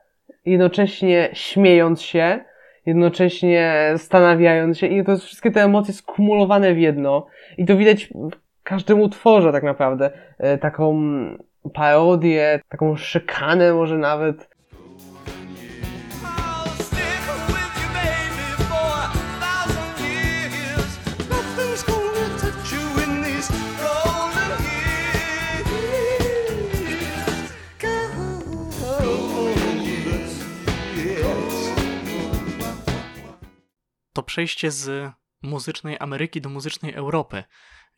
jednocześnie 0.45 1.29
śmiejąc 1.33 2.01
się, 2.01 2.45
jednocześnie 2.85 3.89
zastanawiając 3.91 4.77
się 4.77 4.87
i 4.87 5.03
to 5.03 5.11
jest 5.11 5.23
wszystkie 5.23 5.51
te 5.51 5.63
emocje 5.63 5.93
skumulowane 5.93 6.73
w 6.73 6.79
jedno 6.79 7.25
i 7.57 7.65
to 7.65 7.77
widać 7.77 8.05
w 8.05 8.63
każdym 8.63 9.01
utworze 9.01 9.51
tak 9.51 9.63
naprawdę. 9.63 10.11
E, 10.37 10.57
taką 10.57 11.01
parodię, 11.73 12.59
taką 12.69 12.95
szykanę 12.95 13.73
może 13.73 13.97
nawet 13.97 14.52
to 34.13 34.23
przejście 34.23 34.71
z 34.71 35.11
muzycznej 35.41 35.97
Ameryki 35.99 36.41
do 36.41 36.49
muzycznej 36.49 36.93
Europy. 36.93 37.43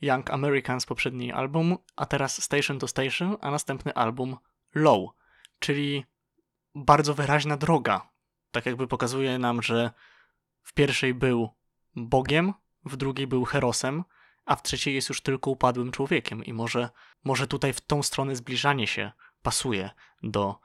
Young 0.02 0.32
Americans 0.32 0.86
poprzedni 0.86 1.32
album, 1.32 1.78
a 1.96 2.06
teraz 2.06 2.44
Station 2.44 2.80
to 2.80 2.88
Station, 2.88 3.38
a 3.42 3.52
następny 3.52 3.94
album 3.94 4.38
Low, 4.76 5.10
czyli 5.60 6.06
bardzo 6.76 7.14
wyraźna 7.14 7.58
droga. 7.58 8.10
Tak 8.52 8.66
jakby 8.66 8.88
pokazuje 8.88 9.40
nam, 9.40 9.62
że 9.62 9.92
w 10.64 10.74
pierwszej 10.74 11.14
był 11.14 11.50
Bogiem, 11.96 12.54
w 12.86 12.98
drugiej 12.98 13.28
był 13.28 13.46
Herosem, 13.46 14.04
a 14.46 14.56
w 14.56 14.64
trzeciej 14.64 14.96
jest 14.96 15.10
już 15.10 15.22
tylko 15.22 15.52
upadłym 15.52 15.92
człowiekiem 15.92 16.46
i 16.46 16.54
może, 16.54 16.90
może 17.24 17.48
tutaj 17.48 17.74
w 17.74 17.82
tą 17.82 18.04
stronę 18.04 18.36
zbliżanie 18.36 18.88
się 18.88 19.12
pasuje 19.42 19.90
do, 20.24 20.60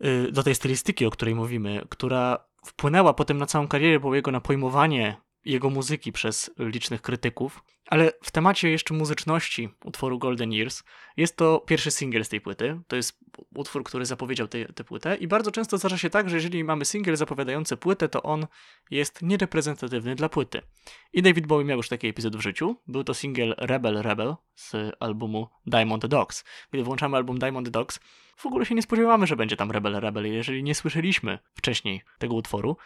yy, 0.00 0.32
do 0.32 0.42
tej 0.42 0.54
stylistyki, 0.54 1.06
o 1.06 1.10
której 1.10 1.34
mówimy, 1.34 1.86
która 1.88 2.44
wpłynęła 2.64 3.14
potem 3.14 3.38
na 3.38 3.46
całą 3.46 3.68
karierę 3.68 4.00
Bowiego, 4.00 4.30
na 4.30 4.40
pojmowanie 4.40 5.16
jego 5.44 5.70
muzyki 5.70 6.12
przez 6.12 6.50
licznych 6.58 7.02
krytyków, 7.02 7.64
ale 7.86 8.12
w 8.22 8.30
temacie 8.30 8.70
jeszcze 8.70 8.94
muzyczności 8.94 9.68
utworu 9.84 10.18
Golden 10.18 10.52
Years 10.52 10.82
jest 11.16 11.36
to 11.36 11.60
pierwszy 11.66 11.90
singiel 11.90 12.24
z 12.24 12.28
tej 12.28 12.40
płyty. 12.40 12.80
To 12.88 12.96
jest 12.96 13.18
utwór, 13.54 13.84
który 13.84 14.06
zapowiedział 14.06 14.48
tę 14.48 14.84
płytę 14.84 15.16
i 15.16 15.28
bardzo 15.28 15.50
często 15.50 15.78
zdarza 15.78 15.98
się 15.98 16.10
tak, 16.10 16.30
że 16.30 16.36
jeżeli 16.36 16.64
mamy 16.64 16.84
singiel 16.84 17.16
zapowiadający 17.16 17.76
płytę, 17.76 18.08
to 18.08 18.22
on 18.22 18.46
jest 18.90 19.22
niereprezentatywny 19.22 20.14
dla 20.14 20.28
płyty. 20.28 20.60
I 21.12 21.22
David 21.22 21.46
Bowie 21.46 21.64
miał 21.64 21.76
już 21.76 21.88
taki 21.88 22.08
epizod 22.08 22.36
w 22.36 22.40
życiu. 22.40 22.76
Był 22.86 23.04
to 23.04 23.14
singiel 23.14 23.54
Rebel 23.58 24.02
Rebel 24.02 24.34
z 24.54 24.72
albumu 25.00 25.48
Diamond 25.66 26.06
Dogs. 26.06 26.44
Gdy 26.72 26.82
włączamy 26.82 27.16
album 27.16 27.38
Diamond 27.38 27.68
Dogs, 27.68 28.00
w 28.36 28.46
ogóle 28.46 28.66
się 28.66 28.74
nie 28.74 28.82
spodziewamy, 28.82 29.26
że 29.26 29.36
będzie 29.36 29.56
tam 29.56 29.70
Rebel 29.70 30.00
Rebel, 30.00 30.32
jeżeli 30.32 30.62
nie 30.62 30.74
słyszeliśmy 30.74 31.38
wcześniej 31.54 32.02
tego 32.18 32.34
utworu, 32.34 32.76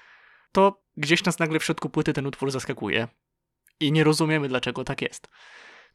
to 0.52 0.82
gdzieś 0.96 1.24
nas 1.24 1.38
nagle 1.38 1.58
w 1.58 1.64
środku 1.64 1.90
płyty 1.90 2.12
ten 2.12 2.26
utwór 2.26 2.50
zaskakuje 2.50 3.08
i 3.80 3.92
nie 3.92 4.04
rozumiemy, 4.04 4.48
dlaczego 4.48 4.84
tak 4.84 5.02
jest. 5.02 5.28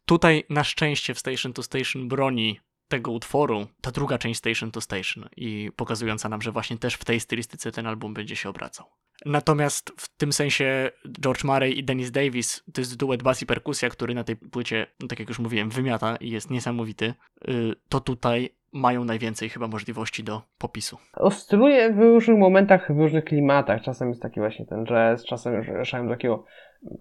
Tutaj 0.05 0.43
na 0.49 0.63
szczęście 0.63 1.13
w 1.13 1.19
Station 1.19 1.53
to 1.53 1.63
Station 1.63 2.07
broni 2.07 2.59
tego 2.87 3.11
utworu, 3.11 3.67
ta 3.81 3.91
druga 3.91 4.17
część 4.17 4.37
Station 4.37 4.71
to 4.71 4.81
Station 4.81 5.29
i 5.37 5.71
pokazująca 5.75 6.29
nam, 6.29 6.41
że 6.41 6.51
właśnie 6.51 6.77
też 6.77 6.93
w 6.93 7.05
tej 7.05 7.19
stylistyce 7.19 7.71
ten 7.71 7.87
album 7.87 8.13
będzie 8.13 8.35
się 8.35 8.49
obracał. 8.49 8.85
Natomiast 9.25 9.91
w 9.97 10.17
tym 10.17 10.33
sensie 10.33 10.91
George 11.21 11.43
Murray 11.43 11.79
i 11.79 11.83
Dennis 11.83 12.11
Davis 12.11 12.63
to 12.73 12.81
jest 12.81 12.95
duet 12.95 13.23
bas 13.23 13.41
i 13.41 13.45
perkusja, 13.45 13.89
który 13.89 14.13
na 14.13 14.23
tej 14.23 14.35
płycie, 14.35 14.87
no 14.99 15.07
tak 15.07 15.19
jak 15.19 15.29
już 15.29 15.39
mówiłem, 15.39 15.69
wymiata 15.69 16.15
i 16.15 16.29
jest 16.29 16.49
niesamowity. 16.49 17.13
Y, 17.47 17.75
to 17.89 17.99
tutaj 17.99 18.55
mają 18.73 19.05
najwięcej 19.05 19.49
chyba 19.49 19.67
możliwości 19.67 20.23
do 20.23 20.41
popisu. 20.57 20.97
Oscyluje 21.13 21.93
w 21.93 21.99
różnych 21.99 22.37
momentach, 22.37 22.93
w 22.95 22.99
różnych 22.99 23.25
klimatach. 23.25 23.81
Czasem 23.81 24.09
jest 24.09 24.21
taki 24.21 24.39
właśnie 24.39 24.65
ten 24.65 24.85
jazz, 24.85 25.25
czasem 25.25 25.53
już 25.53 25.67
ruszają 25.67 26.03
do 26.07 26.13
takiego 26.13 26.45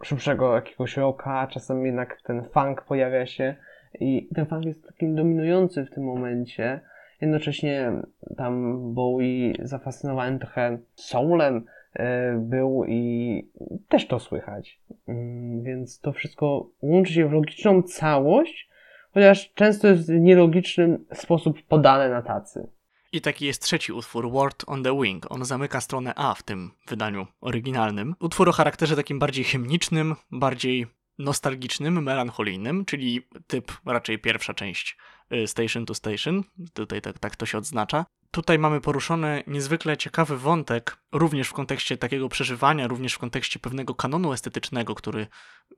szybszego 0.02 0.54
jakiegoś 0.54 0.96
rocka, 0.96 1.46
czasem 1.46 1.86
jednak 1.86 2.22
ten 2.24 2.44
funk 2.54 2.82
pojawia 2.82 3.26
się 3.26 3.56
i 4.00 4.28
ten 4.34 4.46
funk 4.46 4.64
jest 4.64 4.86
takim 4.86 5.14
dominujący 5.14 5.84
w 5.84 5.90
tym 5.90 6.04
momencie. 6.04 6.80
jednocześnie 7.20 7.92
tam 8.36 8.78
Bowie 8.94 9.52
zafascynowany 9.62 10.38
trochę 10.38 10.78
soulem 10.94 11.64
e, 11.94 12.32
był 12.38 12.84
i 12.88 13.50
też 13.88 14.06
to 14.06 14.18
słychać. 14.18 14.80
Mm, 15.08 15.62
więc 15.62 16.00
to 16.00 16.12
wszystko 16.12 16.68
łączy 16.82 17.12
się 17.12 17.28
w 17.28 17.32
logiczną 17.32 17.82
całość, 17.82 18.71
chociaż 19.14 19.52
często 19.54 19.88
jest 19.88 20.12
w 20.12 20.20
nielogiczny 20.20 20.98
sposób 21.12 21.62
podane 21.62 22.08
na 22.08 22.22
tacy. 22.22 22.68
I 23.12 23.20
taki 23.20 23.46
jest 23.46 23.62
trzeci 23.62 23.92
utwór, 23.92 24.30
Word 24.30 24.64
on 24.66 24.82
the 24.82 25.00
Wing. 25.00 25.32
On 25.32 25.44
zamyka 25.44 25.80
stronę 25.80 26.12
A 26.16 26.34
w 26.34 26.42
tym 26.42 26.70
wydaniu 26.88 27.26
oryginalnym. 27.40 28.14
Utwór 28.20 28.48
o 28.48 28.52
charakterze 28.52 28.96
takim 28.96 29.18
bardziej 29.18 29.44
hymnicznym, 29.44 30.14
bardziej 30.30 30.86
nostalgicznym, 31.18 32.02
melancholijnym, 32.02 32.84
czyli 32.84 33.28
typ 33.46 33.72
raczej 33.86 34.18
pierwsza 34.18 34.54
część 34.54 34.96
y, 35.32 35.46
Station 35.46 35.86
to 35.86 35.94
Station. 35.94 36.44
Tutaj 36.72 37.00
tak, 37.00 37.18
tak 37.18 37.36
to 37.36 37.46
się 37.46 37.58
odznacza. 37.58 38.04
Tutaj 38.32 38.58
mamy 38.58 38.80
poruszony 38.80 39.44
niezwykle 39.46 39.96
ciekawy 39.96 40.38
wątek, 40.38 40.96
również 41.12 41.48
w 41.48 41.52
kontekście 41.52 41.96
takiego 41.96 42.28
przeżywania, 42.28 42.88
również 42.88 43.14
w 43.14 43.18
kontekście 43.18 43.58
pewnego 43.58 43.94
kanonu 43.94 44.32
estetycznego, 44.32 44.94
który 44.94 45.26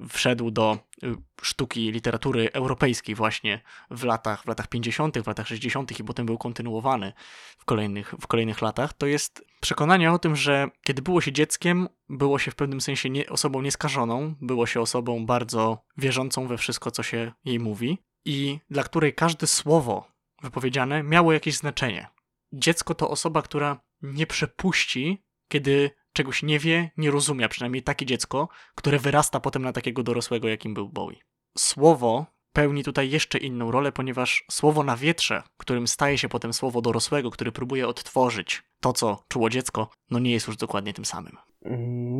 wszedł 0.08 0.50
do 0.50 0.78
y, 1.02 1.14
sztuki 1.42 1.92
literatury 1.92 2.50
europejskiej 2.52 3.14
właśnie 3.14 3.60
w 3.90 4.04
latach, 4.04 4.42
w 4.42 4.48
latach 4.48 4.66
50., 4.66 5.18
w 5.18 5.26
latach 5.26 5.48
60. 5.48 6.00
i 6.00 6.04
potem 6.04 6.26
był 6.26 6.38
kontynuowany 6.38 7.12
w 7.58 7.64
kolejnych, 7.64 8.14
w 8.20 8.26
kolejnych 8.26 8.62
latach. 8.62 8.92
To 8.92 9.06
jest 9.06 9.44
przekonanie 9.60 10.12
o 10.12 10.18
tym, 10.18 10.36
że 10.36 10.68
kiedy 10.84 11.02
było 11.02 11.20
się 11.20 11.32
dzieckiem, 11.32 11.88
było 12.08 12.38
się 12.38 12.50
w 12.50 12.54
pewnym 12.54 12.80
sensie 12.80 13.10
nie, 13.10 13.28
osobą 13.28 13.62
nieskażoną, 13.62 14.34
było 14.40 14.66
się 14.66 14.80
osobą 14.80 15.26
bardzo 15.26 15.84
wierzącą 15.96 16.46
we 16.46 16.58
wszystko, 16.58 16.90
co 16.90 17.02
się 17.02 17.32
jej 17.44 17.60
mówi 17.60 17.98
i 18.24 18.58
dla 18.70 18.82
której 18.82 19.14
każde 19.14 19.46
słowo 19.46 20.08
wypowiedziane 20.42 21.02
miało 21.02 21.32
jakieś 21.32 21.56
znaczenie 21.56 22.14
dziecko 22.54 22.94
to 22.94 23.10
osoba, 23.10 23.42
która 23.42 23.80
nie 24.02 24.26
przepuści, 24.26 25.24
kiedy 25.48 25.90
czegoś 26.12 26.42
nie 26.42 26.58
wie, 26.58 26.90
nie 26.96 27.10
rozumie, 27.10 27.48
przynajmniej 27.48 27.82
takie 27.82 28.06
dziecko, 28.06 28.48
które 28.74 28.98
wyrasta 28.98 29.40
potem 29.40 29.62
na 29.62 29.72
takiego 29.72 30.02
dorosłego, 30.02 30.48
jakim 30.48 30.74
był 30.74 30.88
Bowie. 30.88 31.16
Słowo 31.58 32.26
pełni 32.52 32.84
tutaj 32.84 33.10
jeszcze 33.10 33.38
inną 33.38 33.70
rolę, 33.70 33.92
ponieważ 33.92 34.44
słowo 34.50 34.82
na 34.82 34.96
wietrze, 34.96 35.42
którym 35.56 35.86
staje 35.86 36.18
się 36.18 36.28
potem 36.28 36.52
słowo 36.52 36.80
dorosłego, 36.80 37.30
który 37.30 37.52
próbuje 37.52 37.88
odtworzyć 37.88 38.62
to, 38.80 38.92
co 38.92 39.24
czuło 39.28 39.50
dziecko, 39.50 39.88
no 40.10 40.18
nie 40.18 40.32
jest 40.32 40.46
już 40.46 40.56
dokładnie 40.56 40.92
tym 40.92 41.04
samym. 41.04 41.32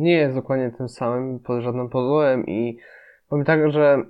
Nie 0.01 0.11
jest 0.11 0.35
dokładnie 0.35 0.71
tym 0.77 0.89
samym 0.89 1.39
pod 1.39 1.63
żadnym 1.63 1.89
pozorem 1.89 2.45
i 2.45 2.77
powiem 3.29 3.45
tak, 3.45 3.71
że 3.71 4.03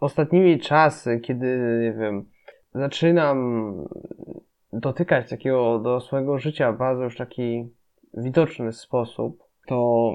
ostatnimi 0.00 0.60
czasy, 0.60 1.20
kiedy, 1.20 1.58
nie 1.82 1.92
wiem, 2.00 2.30
zaczynam 2.74 3.38
dotykać 4.72 5.30
takiego 5.30 5.78
dorosłego 5.78 6.38
życia 6.38 6.72
w 6.72 6.78
bardzo 6.78 7.04
już 7.04 7.16
taki 7.16 7.68
widoczny 8.14 8.72
sposób, 8.72 9.44
to 9.66 10.10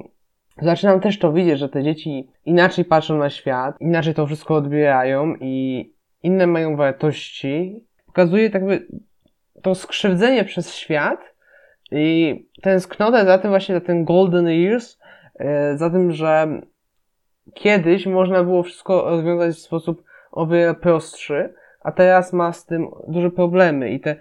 zaczynam 0.61 0.99
też 0.99 1.19
to 1.19 1.33
widzieć, 1.33 1.59
że 1.59 1.69
te 1.69 1.83
dzieci 1.83 2.29
inaczej 2.45 2.85
patrzą 2.85 3.17
na 3.17 3.29
świat, 3.29 3.81
inaczej 3.81 4.13
to 4.13 4.25
wszystko 4.25 4.55
odbierają 4.55 5.35
i 5.41 5.93
inne 6.23 6.47
mają 6.47 6.75
wartości. 6.75 7.83
Pokazuje 8.05 8.49
tak 8.49 8.65
by 8.65 8.87
to 9.61 9.75
skrzywdzenie 9.75 10.43
przez 10.43 10.75
świat 10.75 11.19
i 11.91 12.35
tęsknotę 12.61 13.25
za 13.25 13.37
tym 13.37 13.49
właśnie, 13.51 13.75
za 13.75 13.81
ten 13.81 14.05
golden 14.05 14.47
years, 14.47 14.99
e, 15.35 15.77
za 15.77 15.89
tym, 15.89 16.11
że 16.11 16.61
kiedyś 17.53 18.05
można 18.05 18.43
było 18.43 18.63
wszystko 18.63 19.09
rozwiązać 19.09 19.55
w 19.55 19.59
sposób 19.59 20.03
o 20.31 20.47
wiele 20.47 20.73
prostszy, 20.73 21.53
a 21.81 21.91
teraz 21.91 22.33
ma 22.33 22.53
z 22.53 22.65
tym 22.65 22.87
duże 23.07 23.31
problemy 23.31 23.89
i 23.91 23.99
te 23.99 24.15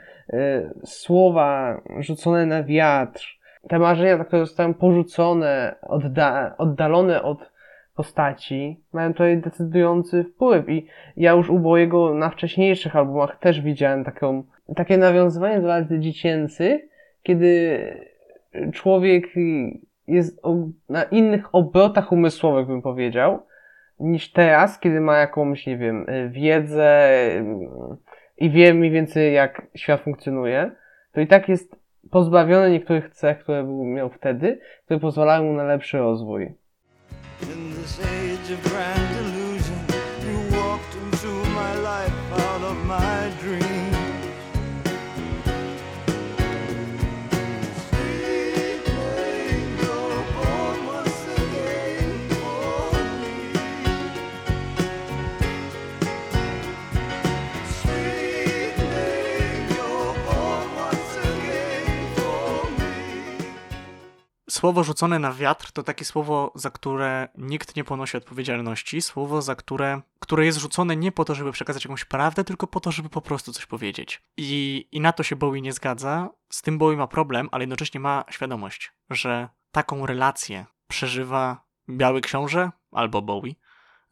słowa 0.84 1.80
rzucone 1.98 2.46
na 2.46 2.62
wiatr, 2.62 3.38
te 3.68 3.78
marzenia, 3.78 4.24
które 4.24 4.46
zostają 4.46 4.74
porzucone, 4.74 5.74
odda 5.82 6.54
oddalone 6.58 7.22
od 7.22 7.52
postaci, 7.96 8.80
mają 8.92 9.12
tutaj 9.12 9.38
decydujący 9.38 10.24
wpływ 10.24 10.68
i 10.68 10.86
ja 11.16 11.32
już 11.32 11.50
u 11.50 11.58
Bojego 11.58 12.14
na 12.14 12.30
wcześniejszych 12.30 12.96
albumach 12.96 13.38
też 13.38 13.60
widziałem 13.60 14.04
taką, 14.04 14.42
takie 14.76 14.98
nawiązywanie 14.98 15.60
do 15.60 15.66
lat 15.66 15.84
dziecięcych, 15.98 16.82
kiedy 17.22 17.80
człowiek 18.72 19.24
jest 20.06 20.42
na 20.88 21.02
innych 21.02 21.54
obrotach 21.54 22.12
umysłowych, 22.12 22.66
bym 22.66 22.82
powiedział, 22.82 23.42
niż 24.00 24.32
teraz, 24.32 24.80
kiedy 24.80 25.00
ma 25.00 25.18
jakąś, 25.18 25.66
nie 25.66 25.78
wiem, 25.78 26.08
y, 26.08 26.30
wiedzę 26.30 27.08
y, 27.36 27.44
i 28.36 28.50
wie 28.50 28.74
mniej 28.74 28.90
więcej, 28.90 29.34
jak 29.34 29.62
świat 29.76 30.00
funkcjonuje, 30.00 30.70
to 31.12 31.20
i 31.20 31.26
tak 31.26 31.48
jest 31.48 31.76
pozbawiony 32.10 32.70
niektórych 32.70 33.10
cech, 33.10 33.38
które 33.38 33.64
miał 33.64 34.10
wtedy, 34.10 34.60
które 34.84 35.00
pozwalają 35.00 35.44
mu 35.44 35.52
na 35.52 35.64
lepszy 35.64 35.98
rozwój. 35.98 36.54
Słowo 64.62 64.84
rzucone 64.84 65.18
na 65.18 65.32
wiatr 65.32 65.72
to 65.72 65.82
takie 65.82 66.04
słowo, 66.04 66.52
za 66.54 66.70
które 66.70 67.28
nikt 67.38 67.76
nie 67.76 67.84
ponosi 67.84 68.16
odpowiedzialności, 68.16 69.02
słowo, 69.02 69.42
za 69.42 69.54
które, 69.54 70.02
które 70.18 70.46
jest 70.46 70.58
rzucone 70.58 70.96
nie 70.96 71.12
po 71.12 71.24
to, 71.24 71.34
żeby 71.34 71.52
przekazać 71.52 71.84
jakąś 71.84 72.04
prawdę, 72.04 72.44
tylko 72.44 72.66
po 72.66 72.80
to, 72.80 72.92
żeby 72.92 73.08
po 73.08 73.20
prostu 73.20 73.52
coś 73.52 73.66
powiedzieć. 73.66 74.22
I, 74.36 74.88
i 74.92 75.00
na 75.00 75.12
to 75.12 75.22
się 75.22 75.36
Bowie 75.36 75.60
nie 75.60 75.72
zgadza. 75.72 76.30
Z 76.50 76.62
tym 76.62 76.78
Bowie 76.78 76.96
ma 76.96 77.06
problem, 77.06 77.48
ale 77.52 77.62
jednocześnie 77.62 78.00
ma 78.00 78.24
świadomość, 78.30 78.92
że 79.10 79.48
taką 79.72 80.06
relację 80.06 80.66
przeżywa 80.88 81.64
Biały 81.90 82.20
Książę 82.20 82.70
albo 82.92 83.22
Bowie 83.22 83.54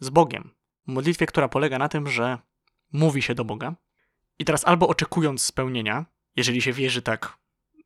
z 0.01 0.11
Bogiem. 0.11 0.51
W 0.87 0.93
modlitwie, 0.93 1.27
która 1.27 1.49
polega 1.49 1.79
na 1.79 1.89
tym, 1.89 2.09
że 2.09 2.39
mówi 2.93 3.23
się 3.23 3.35
do 3.35 3.45
Boga 3.45 3.75
i 4.39 4.45
teraz 4.45 4.67
albo 4.67 4.89
oczekując 4.89 5.43
spełnienia, 5.43 6.07
jeżeli 6.37 6.63
się 6.63 6.73
wierzy 6.73 7.03
tak 7.03 7.39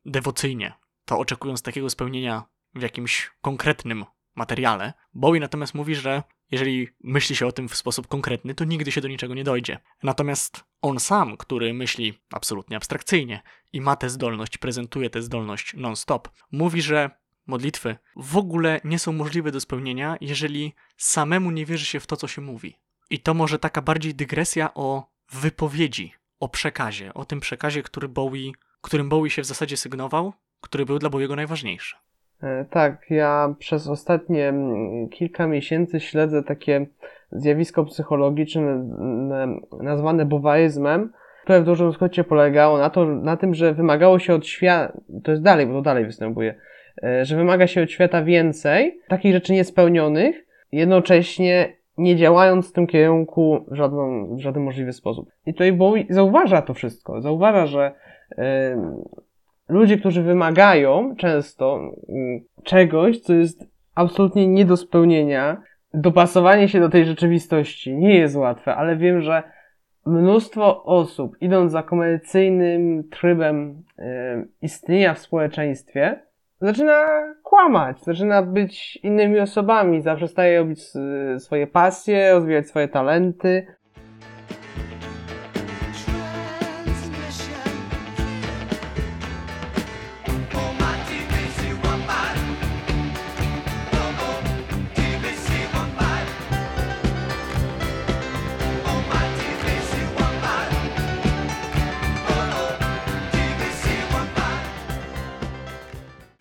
dewocyjnie, 0.05 0.73
to 1.05 1.19
oczekując 1.19 1.61
takiego 1.61 1.89
spełnienia 1.89 2.54
w 2.75 2.81
jakimś 2.81 3.31
konkretnym 3.41 4.05
materiale. 4.35 4.93
Bowie 5.13 5.39
natomiast 5.39 5.73
mówi, 5.73 5.95
że 5.95 6.23
jeżeli 6.51 6.87
myśli 7.03 7.35
się 7.35 7.47
o 7.47 7.51
tym 7.51 7.69
w 7.69 7.75
sposób 7.75 8.07
konkretny, 8.07 8.55
to 8.55 8.63
nigdy 8.65 8.91
się 8.91 9.01
do 9.01 9.07
niczego 9.07 9.33
nie 9.33 9.43
dojdzie. 9.43 9.79
Natomiast 10.03 10.63
on 10.81 10.99
sam, 10.99 11.37
który 11.37 11.73
myśli 11.73 12.13
absolutnie 12.31 12.77
abstrakcyjnie 12.77 13.41
i 13.73 13.81
ma 13.81 13.95
tę 13.95 14.09
zdolność, 14.09 14.57
prezentuje 14.57 15.09
tę 15.09 15.21
zdolność 15.21 15.73
non-stop, 15.73 16.29
mówi, 16.51 16.81
że 16.81 17.09
modlitwy 17.47 17.97
w 18.15 18.37
ogóle 18.37 18.81
nie 18.83 18.99
są 18.99 19.13
możliwe 19.13 19.51
do 19.51 19.59
spełnienia, 19.59 20.17
jeżeli 20.21 20.73
samemu 20.97 21.51
nie 21.51 21.65
wierzy 21.65 21.85
się 21.85 21.99
w 21.99 22.07
to, 22.07 22.17
co 22.17 22.27
się 22.27 22.41
mówi. 22.41 22.79
I 23.09 23.19
to 23.19 23.33
może 23.33 23.59
taka 23.59 23.81
bardziej 23.81 24.15
dygresja 24.15 24.73
o 24.73 25.11
wypowiedzi, 25.31 26.13
o 26.39 26.49
przekazie, 26.49 27.13
o 27.13 27.25
tym 27.25 27.39
przekazie, 27.39 27.83
który 27.83 28.09
Bowie, 28.09 28.51
którym 28.81 29.09
Bowie 29.09 29.29
się 29.29 29.41
w 29.41 29.45
zasadzie 29.45 29.77
sygnował, 29.77 30.33
który 30.61 30.85
był 30.85 30.99
dla 30.99 31.09
Bowiego 31.09 31.35
najważniejszy. 31.35 31.95
E, 32.43 32.65
tak, 32.69 33.05
ja 33.09 33.55
przez 33.59 33.87
ostatnie 33.87 34.53
kilka 35.11 35.47
miesięcy 35.47 35.99
śledzę 35.99 36.43
takie 36.43 36.85
zjawisko 37.31 37.85
psychologiczne 37.85 38.89
nazwane 39.81 40.25
bowaizmem, 40.25 41.13
które 41.43 41.61
w 41.61 41.65
dużym 41.65 41.93
skrócie 41.93 42.23
polegało 42.23 42.77
na, 42.77 42.89
to, 42.89 43.05
na 43.05 43.37
tym, 43.37 43.53
że 43.53 43.73
wymagało 43.73 44.19
się 44.19 44.33
od 44.33 44.47
świata, 44.47 44.97
to 45.23 45.31
jest 45.31 45.43
dalej, 45.43 45.67
bo 45.67 45.73
to 45.73 45.81
dalej 45.81 46.05
występuje, 46.05 46.55
e, 47.03 47.25
że 47.25 47.35
wymaga 47.35 47.67
się 47.67 47.83
od 47.83 47.91
świata 47.91 48.23
więcej 48.23 48.99
takich 49.07 49.33
rzeczy 49.33 49.53
niespełnionych, 49.53 50.45
jednocześnie 50.71 51.75
nie 51.97 52.15
działając 52.15 52.69
w 52.69 52.73
tym 52.73 52.87
kierunku 52.87 53.65
w, 53.71 53.75
żadną, 53.75 54.35
w 54.35 54.39
żaden 54.39 54.63
możliwy 54.63 54.93
sposób. 54.93 55.29
I 55.45 55.53
tutaj 55.53 55.73
Bowie 55.73 56.05
zauważa 56.09 56.61
to 56.61 56.73
wszystko, 56.73 57.21
zauważa, 57.21 57.65
że 57.65 57.91
ludzie, 59.69 59.97
którzy 59.97 60.23
wymagają 60.23 61.15
często 61.15 61.79
mm, 62.09 62.41
czegoś, 62.63 63.19
co 63.19 63.33
jest 63.33 63.65
absolutnie 63.95 64.47
nie 64.47 64.65
do 64.65 64.77
spełnienia, 64.77 65.61
dopasowanie 65.93 66.67
się 66.69 66.79
do 66.79 66.89
tej 66.89 67.05
rzeczywistości 67.05 67.95
nie 67.95 68.17
jest 68.17 68.35
łatwe, 68.35 68.75
ale 68.75 68.95
wiem, 68.95 69.21
że 69.21 69.43
mnóstwo 70.05 70.83
osób, 70.83 71.37
idąc 71.41 71.71
za 71.71 71.83
komercyjnym 71.83 73.03
trybem 73.09 73.83
y, 73.99 74.03
istnienia 74.61 75.13
w 75.13 75.19
społeczeństwie, 75.19 76.19
zaczyna 76.61 77.05
kłamać, 77.43 78.03
zaczyna 78.03 78.41
być 78.41 78.97
innymi 78.97 79.39
osobami, 79.39 80.01
zaprzestaje 80.01 80.59
robić 80.59 80.79
y, 81.35 81.39
swoje 81.39 81.67
pasje, 81.67 82.31
rozwijać 82.31 82.67
swoje 82.67 82.87
talenty, 82.87 83.67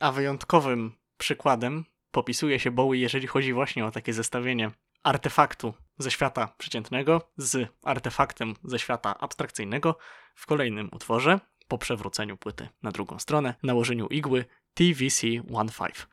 A 0.04 0.12
wyjątkowym 0.12 0.92
przykładem 1.18 1.84
popisuje 2.10 2.58
się 2.58 2.70
Bowie, 2.70 3.00
jeżeli 3.00 3.26
chodzi 3.26 3.52
właśnie 3.52 3.86
o 3.86 3.90
takie 3.90 4.12
zestawienie 4.12 4.70
artefaktu 5.02 5.74
ze 5.98 6.10
świata 6.10 6.54
przeciętnego 6.58 7.20
z 7.36 7.68
artefaktem 7.84 8.54
ze 8.64 8.78
świata 8.78 9.18
abstrakcyjnego 9.18 9.96
w 10.34 10.46
kolejnym 10.46 10.88
utworze 10.92 11.40
po 11.68 11.78
przewróceniu 11.78 12.36
płyty 12.36 12.68
na 12.82 12.90
drugą 12.90 13.18
stronę, 13.18 13.54
nałożeniu 13.62 14.06
igły 14.06 14.44
TVC-15. 14.76 16.06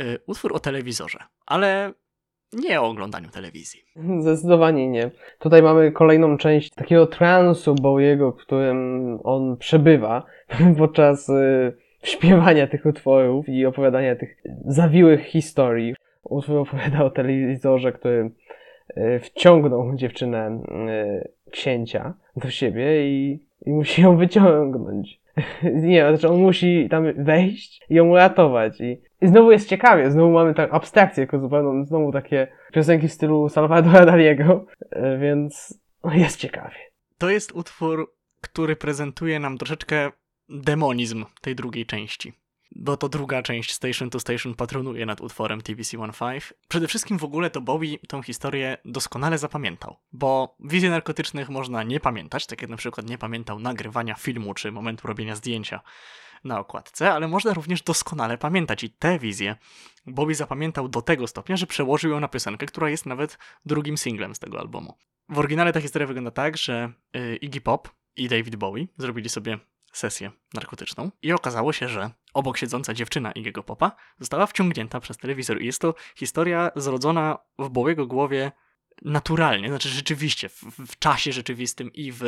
Y, 0.00 0.18
utwór 0.26 0.56
o 0.56 0.58
telewizorze, 0.58 1.18
ale 1.46 1.92
nie 2.52 2.80
o 2.80 2.86
oglądaniu 2.86 3.28
telewizji. 3.28 3.84
Zdecydowanie 4.20 4.88
nie. 4.88 5.10
Tutaj 5.38 5.62
mamy 5.62 5.92
kolejną 5.92 6.38
część 6.38 6.70
takiego 6.70 7.06
transu 7.06 7.74
Bowiego, 7.74 8.32
w 8.32 8.36
którym 8.36 9.18
on 9.24 9.56
przebywa 9.56 10.22
podczas 10.78 11.28
y, 11.28 11.85
śpiewania 12.06 12.66
tych 12.66 12.86
utworów 12.86 13.48
i 13.48 13.66
opowiadania 13.66 14.16
tych 14.16 14.36
zawiłych 14.64 15.24
historii. 15.24 15.94
Utwór 16.22 16.56
opowiada 16.56 17.04
o 17.04 17.10
telewizorze, 17.10 17.92
który 17.92 18.30
y, 18.96 19.20
wciągnął 19.22 19.96
dziewczynę 19.96 20.62
y, 21.28 21.50
księcia 21.50 22.14
do 22.36 22.50
siebie 22.50 23.10
i, 23.10 23.46
i 23.66 23.70
musi 23.70 24.02
ją 24.02 24.16
wyciągnąć. 24.16 25.20
Nie, 25.74 26.08
znaczy 26.08 26.28
on 26.28 26.40
musi 26.40 26.88
tam 26.90 27.24
wejść 27.24 27.80
i 27.90 27.94
ją 27.94 28.08
uratować. 28.08 28.80
I, 28.80 29.00
I 29.20 29.26
znowu 29.26 29.52
jest 29.52 29.68
ciekawie, 29.68 30.10
znowu 30.10 30.30
mamy 30.30 30.54
tak 30.54 30.74
abstrakcję 30.74 31.20
jako 31.20 31.38
zupełną, 31.38 31.84
znowu 31.84 32.12
takie 32.12 32.46
piosenki 32.72 33.08
w 33.08 33.12
stylu 33.12 33.48
Salvadora 33.48 34.06
Daliego, 34.06 34.66
e, 34.90 35.18
więc 35.18 35.80
jest 36.12 36.40
ciekawie. 36.40 36.76
To 37.18 37.30
jest 37.30 37.52
utwór, 37.52 38.12
który 38.40 38.76
prezentuje 38.76 39.40
nam 39.40 39.58
troszeczkę 39.58 40.10
demonizm 40.48 41.24
tej 41.40 41.54
drugiej 41.54 41.86
części 41.86 42.32
bo 42.78 42.96
to 42.96 43.08
druga 43.08 43.42
część 43.42 43.72
Station 43.72 44.10
to 44.10 44.20
Station 44.20 44.54
patronuje 44.54 45.06
nad 45.06 45.20
utworem 45.20 45.60
TVC-15. 45.60 46.52
Przede 46.68 46.88
wszystkim 46.88 47.18
w 47.18 47.24
ogóle 47.24 47.50
to 47.50 47.60
Bowie 47.60 47.98
tą 48.08 48.22
historię 48.22 48.78
doskonale 48.84 49.38
zapamiętał, 49.38 49.96
bo 50.12 50.56
wizji 50.60 50.88
narkotycznych 50.90 51.48
można 51.48 51.82
nie 51.82 52.00
pamiętać, 52.00 52.46
tak 52.46 52.62
jak 52.62 52.70
na 52.70 52.76
przykład 52.76 53.10
nie 53.10 53.18
pamiętał 53.18 53.58
nagrywania 53.58 54.14
filmu 54.14 54.54
czy 54.54 54.72
momentu 54.72 55.08
robienia 55.08 55.36
zdjęcia 55.36 55.80
na 56.44 56.60
okładce, 56.60 57.12
ale 57.12 57.28
można 57.28 57.54
również 57.54 57.82
doskonale 57.82 58.38
pamiętać 58.38 58.84
i 58.84 58.90
tę 58.90 59.18
wizję 59.18 59.56
Bobby 60.06 60.34
zapamiętał 60.34 60.88
do 60.88 61.02
tego 61.02 61.26
stopnia, 61.26 61.56
że 61.56 61.66
przełożył 61.66 62.10
ją 62.10 62.20
na 62.20 62.28
piosenkę, 62.28 62.66
która 62.66 62.90
jest 62.90 63.06
nawet 63.06 63.38
drugim 63.64 63.98
singlem 63.98 64.34
z 64.34 64.38
tego 64.38 64.60
albumu. 64.60 64.94
W 65.28 65.38
oryginale 65.38 65.72
ta 65.72 65.80
historia 65.80 66.06
wygląda 66.06 66.30
tak, 66.30 66.56
że 66.56 66.92
y, 67.16 67.36
Iggy 67.36 67.60
Pop 67.60 67.88
i 68.16 68.28
David 68.28 68.56
Bowie 68.56 68.86
zrobili 68.98 69.28
sobie 69.28 69.58
sesję 69.96 70.30
narkotyczną 70.54 71.10
i 71.22 71.32
okazało 71.32 71.72
się, 71.72 71.88
że 71.88 72.10
obok 72.34 72.58
siedząca 72.58 72.94
dziewczyna 72.94 73.32
Iggy'ego 73.32 73.62
Popa 73.62 73.92
została 74.20 74.46
wciągnięta 74.46 75.00
przez 75.00 75.16
telewizor. 75.16 75.62
I 75.62 75.66
jest 75.66 75.80
to 75.80 75.94
historia 76.16 76.70
zrodzona 76.76 77.38
w 77.58 77.68
Bowiego 77.68 78.06
głowie 78.06 78.52
naturalnie, 79.02 79.68
znaczy 79.68 79.88
rzeczywiście, 79.88 80.48
w, 80.48 80.62
w, 80.86 80.98
czasie 80.98 81.32
rzeczywistym 81.32 81.92
i 81.92 82.12
w 82.12 82.22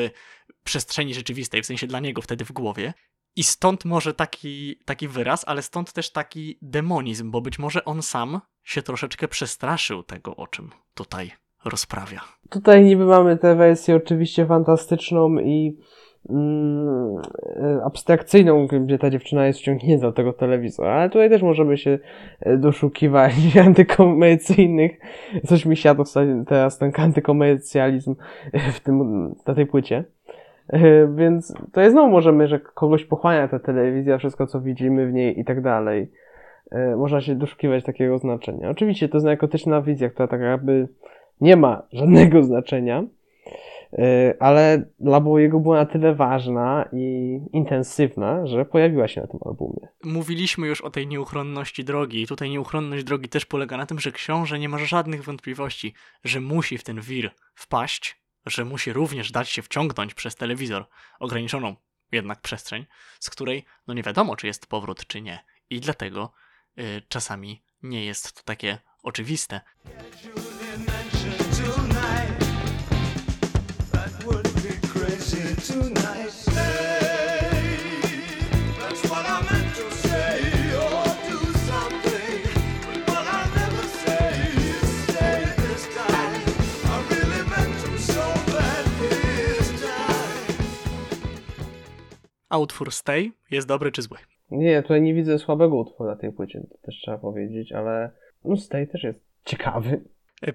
przestrzeni 0.64 1.14
rzeczywistej, 1.14 1.62
w 1.62 1.66
sensie 1.66 1.86
dla 1.86 2.00
niego 2.00 2.22
wtedy 2.22 2.44
w 2.44 2.52
głowie. 2.52 2.94
I 3.36 3.44
stąd 3.44 3.84
może 3.84 4.14
taki, 4.14 4.76
taki 4.84 5.08
wyraz, 5.08 5.44
ale 5.48 5.62
stąd 5.62 5.92
też 5.92 6.10
taki 6.10 6.58
demonizm, 6.62 7.30
bo 7.30 7.40
być 7.40 7.58
może 7.58 7.84
on 7.84 8.02
sam 8.02 8.40
się 8.64 8.82
troszeczkę 8.82 9.28
przestraszył 9.28 10.02
tego, 10.02 10.36
o 10.36 10.46
czym 10.46 10.70
tutaj 10.94 11.30
rozprawia. 11.64 12.20
Tutaj 12.50 12.84
niby 12.84 13.04
mamy 13.04 13.38
tę 13.38 13.54
wersję 13.54 13.96
oczywiście 13.96 14.46
fantastyczną 14.46 15.38
i 15.38 15.78
Mm, 16.30 17.16
e, 17.56 17.84
abstrakcyjną, 17.84 18.66
gdzie 18.66 18.98
ta 18.98 19.10
dziewczyna 19.10 19.46
jest 19.46 19.58
wciągnięta 19.58 20.06
do 20.06 20.12
tego 20.12 20.32
telewizora, 20.32 20.92
ale 20.92 21.10
tutaj 21.10 21.30
też 21.30 21.42
możemy 21.42 21.76
się 21.76 21.98
e, 22.40 22.56
doszukiwać 22.56 23.32
antykomercyjnych, 23.66 24.98
coś 25.46 25.66
mi 25.66 25.76
siadło 25.76 26.04
teraz 26.46 26.78
ten 26.78 26.92
antykomercjalizm 26.96 28.14
w 28.72 28.80
tym, 28.80 29.28
na 29.46 29.54
tej 29.54 29.66
płycie. 29.66 30.04
E, 30.68 31.06
więc 31.14 31.54
to 31.72 31.80
jest 31.80 31.92
znowu 31.92 32.10
możemy, 32.10 32.48
że 32.48 32.60
kogoś 32.60 33.04
pochłania 33.04 33.48
ta 33.48 33.58
telewizja, 33.58 34.18
wszystko 34.18 34.46
co 34.46 34.60
widzimy 34.60 35.06
w 35.06 35.12
niej 35.12 35.40
i 35.40 35.44
tak 35.44 35.62
dalej. 35.62 36.10
Można 36.96 37.20
się 37.20 37.34
doszukiwać 37.34 37.84
takiego 37.84 38.18
znaczenia. 38.18 38.70
Oczywiście 38.70 39.08
to 39.08 39.16
jest 39.16 39.24
narkotyczna 39.24 39.82
wizja, 39.82 40.10
która 40.10 40.28
tak 40.28 40.40
jakby 40.40 40.88
nie 41.40 41.56
ma 41.56 41.82
żadnego 41.92 42.42
znaczenia, 42.42 43.04
ale 44.40 44.90
dla 45.00 45.20
Bowiego 45.20 45.60
była 45.60 45.76
na 45.76 45.86
tyle 45.86 46.14
ważna 46.14 46.88
i 46.92 47.38
intensywna, 47.52 48.46
że 48.46 48.64
pojawiła 48.64 49.08
się 49.08 49.20
na 49.20 49.26
tym 49.26 49.40
albumie. 49.44 49.88
Mówiliśmy 50.04 50.66
już 50.66 50.80
o 50.80 50.90
tej 50.90 51.06
nieuchronności 51.06 51.84
drogi 51.84 52.22
i 52.22 52.26
tutaj 52.26 52.50
nieuchronność 52.50 53.04
drogi 53.04 53.28
też 53.28 53.46
polega 53.46 53.76
na 53.76 53.86
tym, 53.86 54.00
że 54.00 54.12
książę 54.12 54.58
nie 54.58 54.68
ma 54.68 54.78
żadnych 54.78 55.24
wątpliwości, 55.24 55.94
że 56.24 56.40
musi 56.40 56.78
w 56.78 56.84
ten 56.84 57.00
wir 57.00 57.30
wpaść, 57.54 58.22
że 58.46 58.64
musi 58.64 58.92
również 58.92 59.32
dać 59.32 59.48
się 59.48 59.62
wciągnąć 59.62 60.14
przez 60.14 60.34
telewizor, 60.34 60.84
ograniczoną 61.20 61.76
jednak 62.12 62.40
przestrzeń, 62.40 62.86
z 63.20 63.30
której 63.30 63.64
no 63.86 63.94
nie 63.94 64.02
wiadomo, 64.02 64.36
czy 64.36 64.46
jest 64.46 64.66
powrót, 64.66 65.06
czy 65.06 65.22
nie. 65.22 65.38
I 65.70 65.80
dlatego 65.80 66.32
y, 66.78 67.02
czasami 67.08 67.62
nie 67.82 68.04
jest 68.04 68.36
to 68.36 68.42
takie 68.42 68.78
oczywiste. 69.02 69.60
A 92.48 92.58
utwór 92.58 92.92
Stay 92.92 93.32
jest 93.50 93.68
dobry 93.68 93.92
czy 93.92 94.02
zły? 94.02 94.16
Nie, 94.50 94.82
tutaj 94.82 95.02
nie 95.02 95.14
widzę 95.14 95.38
słabego 95.38 95.76
utworu 95.76 96.10
na 96.10 96.16
tej 96.16 96.32
płycie, 96.32 96.60
to 96.70 96.78
też 96.78 96.94
trzeba 97.02 97.18
powiedzieć, 97.18 97.72
ale 97.72 98.10
no 98.44 98.56
Stay 98.56 98.86
też 98.86 99.02
jest 99.02 99.20
ciekawy. 99.44 100.04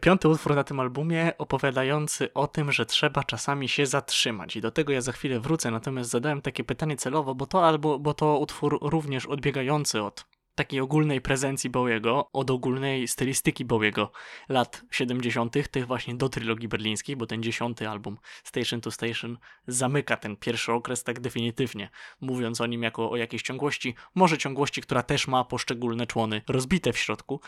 Piąty 0.02 0.28
utwór 0.28 0.56
na 0.56 0.64
tym 0.64 0.80
albumie 0.80 1.38
opowiadający 1.38 2.34
o 2.34 2.48
tym, 2.48 2.72
że 2.72 2.86
trzeba 2.86 3.24
czasami 3.24 3.70
się 3.70 3.86
zatrzymać. 3.86 4.56
I 4.56 4.62
do 4.62 4.72
tego 4.72 4.94
ja 4.94 5.02
za 5.02 5.12
chwilę 5.12 5.40
wrócę, 5.40 5.72
natomiast 5.72 6.10
zadałem 6.10 6.42
takie 6.42 6.64
pytanie 6.64 6.98
celowo, 6.98 7.36
bo 7.36 7.46
to, 7.46 7.68
albo, 7.68 8.00
bo 8.00 8.14
to 8.14 8.40
utwór 8.40 8.80
również 8.82 9.26
odbiegający 9.26 10.02
od 10.02 10.26
takiej 10.56 10.80
ogólnej 10.80 11.22
prezencji 11.22 11.70
Bowiego, 11.70 12.30
od 12.34 12.52
ogólnej 12.52 13.08
stylistyki 13.08 13.66
Bowiego 13.66 14.12
lat 14.50 14.82
70., 14.92 15.72
tych 15.72 15.88
właśnie 15.88 16.16
do 16.16 16.30
trylogii 16.30 16.68
berlińskiej, 16.68 17.16
bo 17.16 17.26
ten 17.26 17.44
dziesiąty 17.44 17.90
album 17.90 18.18
Station 18.44 18.82
to 18.82 18.92
Station 18.92 19.38
zamyka 19.68 20.18
ten 20.18 20.38
pierwszy 20.38 20.72
okres 20.72 21.04
tak 21.04 21.20
definitywnie, 21.20 21.90
mówiąc 22.22 22.62
o 22.62 22.66
nim 22.66 22.84
jako 22.84 23.12
o 23.12 23.16
jakiejś 23.16 23.44
ciągłości, 23.44 23.96
może 24.16 24.38
ciągłości, 24.38 24.82
która 24.82 25.04
też 25.04 25.28
ma 25.28 25.44
poszczególne 25.44 26.08
człony 26.08 26.42
rozbite 26.48 26.94
w 26.94 26.98
środku, 26.98 27.42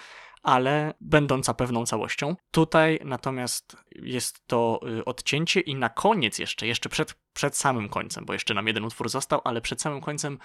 ale 0.44 0.94
będąca 1.02 1.54
pewną 1.54 1.86
całością. 1.86 2.36
Tutaj 2.52 3.00
natomiast 3.06 3.78
jest 3.96 4.48
to 4.48 4.80
y, 5.00 5.06
odcięcie 5.06 5.60
i 5.60 5.76
na 5.76 5.90
koniec 5.90 6.40
jeszcze, 6.40 6.68
jeszcze 6.68 6.90
przed, 6.90 7.16
przed 7.34 7.58
samym 7.58 7.90
końcem, 7.90 8.26
bo 8.26 8.34
jeszcze 8.34 8.54
nam 8.54 8.68
jeden 8.68 8.86
utwór 8.86 9.10
został, 9.10 9.42
ale 9.44 9.62
przed 9.62 9.82
samym 9.82 10.02
końcem 10.02 10.40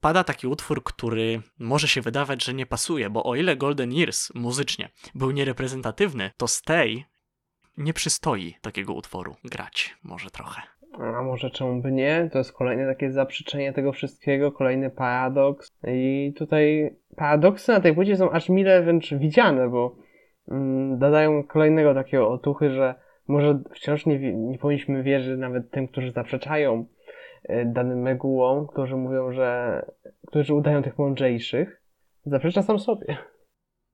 pada 0.00 0.24
taki 0.24 0.46
utwór, 0.46 0.84
który 0.84 1.42
może 1.58 1.88
się 1.88 2.00
wydawać, 2.00 2.44
że 2.44 2.54
nie 2.54 2.66
pasuje, 2.66 3.10
bo 3.10 3.24
o 3.24 3.34
ile 3.34 3.56
Golden 3.56 3.92
Years 3.92 4.34
muzycznie 4.34 4.88
był 5.14 5.30
niereprezentatywny, 5.30 6.30
to 6.36 6.48
Stay 6.48 7.04
nie 7.78 7.92
przystoi 7.92 8.54
takiego 8.62 8.94
utworu 8.94 9.34
grać 9.44 9.96
może 10.04 10.30
trochę. 10.30 10.62
A 10.98 11.22
może 11.22 11.50
czemu 11.50 11.82
by 11.82 11.92
nie? 11.92 12.28
To 12.32 12.38
jest 12.38 12.52
kolejne 12.52 12.86
takie 12.86 13.12
zaprzeczenie 13.12 13.72
tego 13.72 13.92
wszystkiego, 13.92 14.52
kolejny 14.52 14.90
paradoks. 14.90 15.72
I 15.88 16.32
tutaj 16.36 16.94
paradoksy 17.16 17.72
na 17.72 17.80
tej 17.80 17.94
płycie 17.94 18.16
są 18.16 18.30
aż 18.30 18.48
mile 18.48 18.82
wręcz 18.82 19.14
widziane, 19.14 19.68
bo 19.68 19.96
mm, 20.48 20.98
dodają 20.98 21.42
kolejnego 21.44 21.94
takiego 21.94 22.30
otuchy, 22.30 22.70
że 22.70 22.94
może 23.28 23.62
wciąż 23.74 24.06
nie, 24.06 24.34
nie 24.34 24.58
powinniśmy 24.58 25.02
wierzyć 25.02 25.38
nawet 25.38 25.70
tym, 25.70 25.88
którzy 25.88 26.12
zaprzeczają 26.12 26.86
danym 27.66 28.02
megułom, 28.02 28.66
którzy 28.66 28.96
mówią, 28.96 29.32
że 29.32 29.82
którzy 30.26 30.54
udają 30.54 30.82
tych 30.82 30.98
mądrzejszych, 30.98 31.82
zaprzecza 32.26 32.62
sam 32.62 32.78
sobie. 32.78 33.16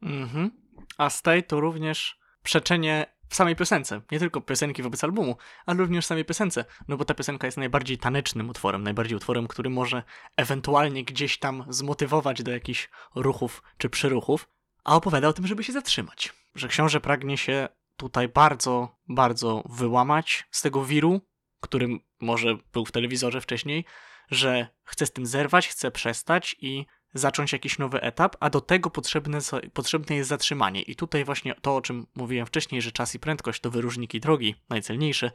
Mhm. 0.03 0.51
A 0.99 1.11
Stay 1.11 1.43
to 1.43 1.61
również 1.61 2.19
przeczenie 2.43 3.07
w 3.29 3.35
samej 3.35 3.57
piosence. 3.57 4.01
Nie 4.13 4.19
tylko 4.19 4.41
piosenki 4.41 4.83
wobec 4.83 5.05
albumu, 5.05 5.37
ale 5.67 5.79
również 5.79 6.05
w 6.05 6.09
samej 6.09 6.25
piosence. 6.25 6.65
No 6.89 6.97
bo 6.97 7.05
ta 7.05 7.15
piosenka 7.15 7.47
jest 7.47 7.59
najbardziej 7.59 7.99
tanecznym 7.99 8.49
utworem, 8.49 8.83
najbardziej 8.83 9.17
utworem, 9.17 9.47
który 9.47 9.71
może 9.71 10.03
ewentualnie 10.37 11.05
gdzieś 11.05 11.39
tam 11.39 11.65
zmotywować 11.69 12.43
do 12.43 12.51
jakichś 12.51 12.91
ruchów 13.15 13.63
czy 13.79 13.91
przyruchów, 13.91 14.49
a 14.85 14.97
opowiada 14.97 15.29
o 15.29 15.33
tym, 15.33 15.47
żeby 15.47 15.65
się 15.65 15.73
zatrzymać. 15.73 16.33
Że 16.55 16.69
książę 16.69 17.01
pragnie 17.01 17.39
się 17.39 17.69
tutaj 17.97 18.29
bardzo, 18.29 18.89
bardzo 19.09 19.63
wyłamać 19.69 20.49
z 20.51 20.63
tego 20.63 20.85
wiru, 20.85 21.21
którym 21.65 22.01
może 22.21 22.57
był 22.73 22.85
w 22.85 22.93
telewizorze 22.93 23.41
wcześniej, 23.41 23.85
że 24.31 24.69
chce 24.85 25.07
z 25.07 25.13
tym 25.13 25.27
zerwać, 25.27 25.69
chce 25.69 25.91
przestać 25.91 26.57
i 26.61 26.87
zacząć 27.15 27.53
jakiś 27.53 27.79
nowy 27.79 28.01
etap, 28.01 28.37
a 28.41 28.51
do 28.51 28.61
tego 28.61 28.91
potrzebne, 28.91 29.39
potrzebne 29.73 30.17
jest 30.17 30.29
zatrzymanie. 30.29 30.83
I 30.83 30.97
tutaj 30.97 31.25
właśnie 31.25 31.55
to, 31.55 31.77
o 31.77 31.81
czym 31.81 32.07
mówiłem 32.15 32.47
wcześniej, 32.47 32.83
że 32.83 32.93
czas 32.93 33.15
i 33.15 33.19
prędkość 33.19 33.61
to 33.61 33.71
wyróżniki 33.71 34.21
drogi 34.21 34.55
najcelniejsze. 34.69 35.31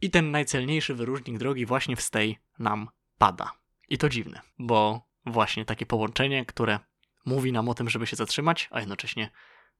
I 0.00 0.10
ten 0.10 0.30
najcelniejszy 0.30 0.94
wyróżnik 0.94 1.38
drogi 1.38 1.66
właśnie 1.66 1.96
w 1.96 2.00
Stay 2.00 2.34
nam 2.58 2.88
pada. 3.18 3.52
I 3.88 3.98
to 3.98 4.08
dziwne, 4.08 4.40
bo 4.58 5.08
właśnie 5.26 5.64
takie 5.64 5.86
połączenie, 5.86 6.44
które 6.44 6.78
mówi 7.26 7.52
nam 7.52 7.68
o 7.68 7.74
tym, 7.74 7.90
żeby 7.90 8.06
się 8.06 8.16
zatrzymać, 8.16 8.68
a 8.70 8.80
jednocześnie 8.80 9.30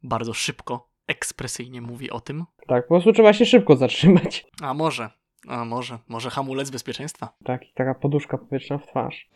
bardzo 0.02 0.34
szybko, 0.34 0.90
ekspresyjnie 1.06 1.80
mówi 1.80 2.10
o 2.10 2.20
tym. 2.20 2.44
Tak, 2.66 2.84
po 2.84 2.94
prostu 2.94 3.12
trzeba 3.12 3.32
się 3.32 3.46
szybko 3.46 3.76
zatrzymać. 3.76 4.46
A 4.62 4.74
może, 4.74 5.10
a 5.48 5.64
może, 5.64 5.98
może 6.08 6.30
hamulec 6.30 6.70
bezpieczeństwa. 6.70 7.28
Tak, 7.44 7.68
i 7.68 7.72
taka 7.74 7.94
poduszka 7.94 8.38
powietrzna 8.38 8.78
w 8.78 8.86
twarz. 8.86 9.28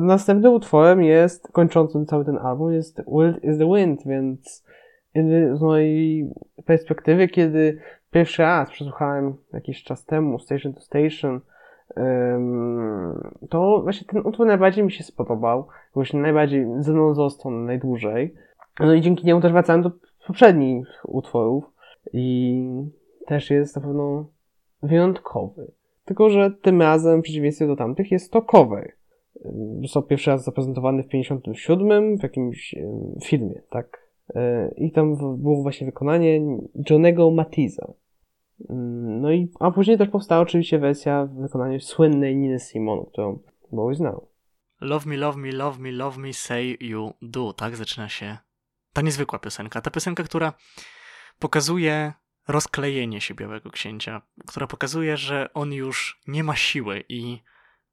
Następnym 0.00 0.52
utworem 0.52 1.02
jest, 1.02 1.48
kończącym 1.52 2.06
cały 2.06 2.24
ten 2.24 2.38
album, 2.38 2.72
jest 2.72 3.02
Wild 3.06 3.44
is 3.44 3.58
the 3.58 3.74
Wind, 3.74 4.00
więc 4.06 4.64
z 5.52 5.60
mojej 5.60 6.30
perspektywy, 6.66 7.28
kiedy 7.28 7.78
pierwszy 8.10 8.42
raz 8.42 8.70
przesłuchałem 8.70 9.34
jakiś 9.52 9.82
czas 9.82 10.04
temu 10.04 10.38
Station 10.38 10.74
to 10.74 10.80
Station, 10.80 11.40
to 13.48 13.80
właśnie 13.82 14.06
ten 14.06 14.26
utwór 14.26 14.46
najbardziej 14.46 14.84
mi 14.84 14.92
się 14.92 15.04
spodobał. 15.04 15.66
Właśnie 15.94 16.20
najbardziej 16.20 16.66
ze 16.78 16.92
mną 16.92 17.14
został 17.14 17.52
najdłużej. 17.52 18.34
No 18.80 18.94
i 18.94 19.00
dzięki 19.00 19.26
niemu 19.26 19.40
też 19.40 19.52
wracałem 19.52 19.82
do 19.82 19.90
poprzednich 20.26 20.88
utworów 21.04 21.64
i 22.12 22.64
też 23.26 23.50
jest 23.50 23.76
na 23.76 23.82
pewno 23.82 24.26
wyjątkowy. 24.82 25.72
Tylko, 26.04 26.30
że 26.30 26.50
tym 26.50 26.82
razem 26.82 27.20
w 27.20 27.22
przeciwieństwie 27.24 27.66
do 27.66 27.76
tamtych 27.76 28.10
jest 28.10 28.32
to 28.32 28.42
cover. 28.42 28.92
Został 29.82 30.02
pierwszy 30.02 30.30
raz 30.30 30.44
zaprezentowany 30.44 31.02
w 31.02 31.08
57 31.08 32.18
w 32.18 32.22
jakimś 32.22 32.74
filmie, 33.24 33.62
tak? 33.70 33.99
E, 34.34 34.70
I 34.76 34.92
tam 34.92 35.16
było 35.16 35.62
właśnie 35.62 35.86
wykonanie 35.86 36.40
Johnego 36.90 37.30
Matiza. 37.30 37.92
Mm, 38.68 39.20
no 39.20 39.32
i, 39.32 39.48
a 39.60 39.70
później 39.70 39.98
też 39.98 40.08
powstała 40.08 40.40
oczywiście 40.40 40.78
wersja 40.78 41.26
w 41.26 41.40
wykonaniu 41.40 41.80
słynnej 41.80 42.36
Niny 42.36 42.60
Simon, 42.60 43.06
którą 43.06 43.38
Bowie 43.72 43.94
znał. 43.94 44.28
Love 44.80 45.10
me, 45.10 45.16
love 45.16 45.38
me, 45.38 45.52
love 45.52 45.78
me, 45.78 45.92
love 45.92 46.18
me, 46.18 46.32
say 46.32 46.76
you 46.80 47.10
do, 47.22 47.52
tak 47.52 47.76
zaczyna 47.76 48.08
się 48.08 48.38
ta 48.92 49.02
niezwykła 49.02 49.38
piosenka. 49.38 49.80
Ta 49.80 49.90
piosenka, 49.90 50.22
która 50.22 50.52
pokazuje 51.38 52.12
rozklejenie 52.48 53.20
się 53.20 53.34
Białego 53.34 53.70
Księcia, 53.70 54.22
która 54.46 54.66
pokazuje, 54.66 55.16
że 55.16 55.52
on 55.54 55.72
już 55.72 56.20
nie 56.26 56.44
ma 56.44 56.56
siły 56.56 57.04
i 57.08 57.38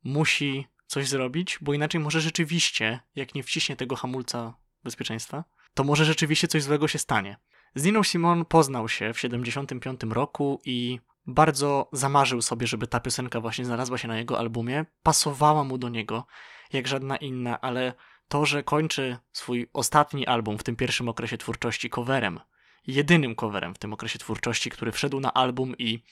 musi 0.03 0.67
coś 0.85 1.07
zrobić, 1.07 1.57
bo 1.61 1.73
inaczej 1.73 2.01
może 2.01 2.21
rzeczywiście, 2.21 2.99
jak 3.15 3.35
nie 3.35 3.43
wciśnie 3.43 3.75
tego 3.75 3.95
hamulca 3.95 4.53
bezpieczeństwa, 4.83 5.43
to 5.78 5.84
może 5.84 6.05
rzeczywiście 6.05 6.47
coś 6.47 6.63
złego 6.63 6.88
się 6.88 6.99
stanie. 6.99 7.38
Z 7.75 7.84
Niną 7.84 8.03
Simon 8.03 8.45
poznał 8.45 8.89
się 8.89 9.13
w 9.13 9.19
75 9.19 10.01
roku 10.09 10.61
i 10.65 10.99
bardzo 11.28 11.89
zamarzył 11.91 12.41
sobie, 12.41 12.67
żeby 12.67 12.88
ta 12.88 12.99
piosenka 12.99 13.41
właśnie 13.41 13.65
znalazła 13.65 13.97
się 13.97 14.07
na 14.07 14.17
jego 14.17 14.39
albumie. 14.39 14.86
Pasowała 15.03 15.63
mu 15.63 15.78
do 15.78 15.89
niego 15.89 16.25
jak 16.73 16.88
żadna 16.88 17.17
inna, 17.17 17.61
ale 17.61 17.93
to, 18.28 18.45
że 18.45 18.63
kończy 18.63 19.17
swój 19.32 19.69
ostatni 19.73 20.28
album 20.28 20.57
w 20.57 20.63
tym 20.63 20.75
pierwszym 20.75 21.09
okresie 21.09 21.38
twórczości 21.38 21.89
coverem, 21.89 22.39
jedynym 22.88 23.36
coverem 23.36 23.75
w 23.75 23.80
tym 23.80 23.93
okresie 23.93 24.19
twórczości, 24.19 24.69
który 24.69 24.91
wszedł 24.91 25.19
na 25.19 25.34
album 25.34 25.78
i 25.78 26.03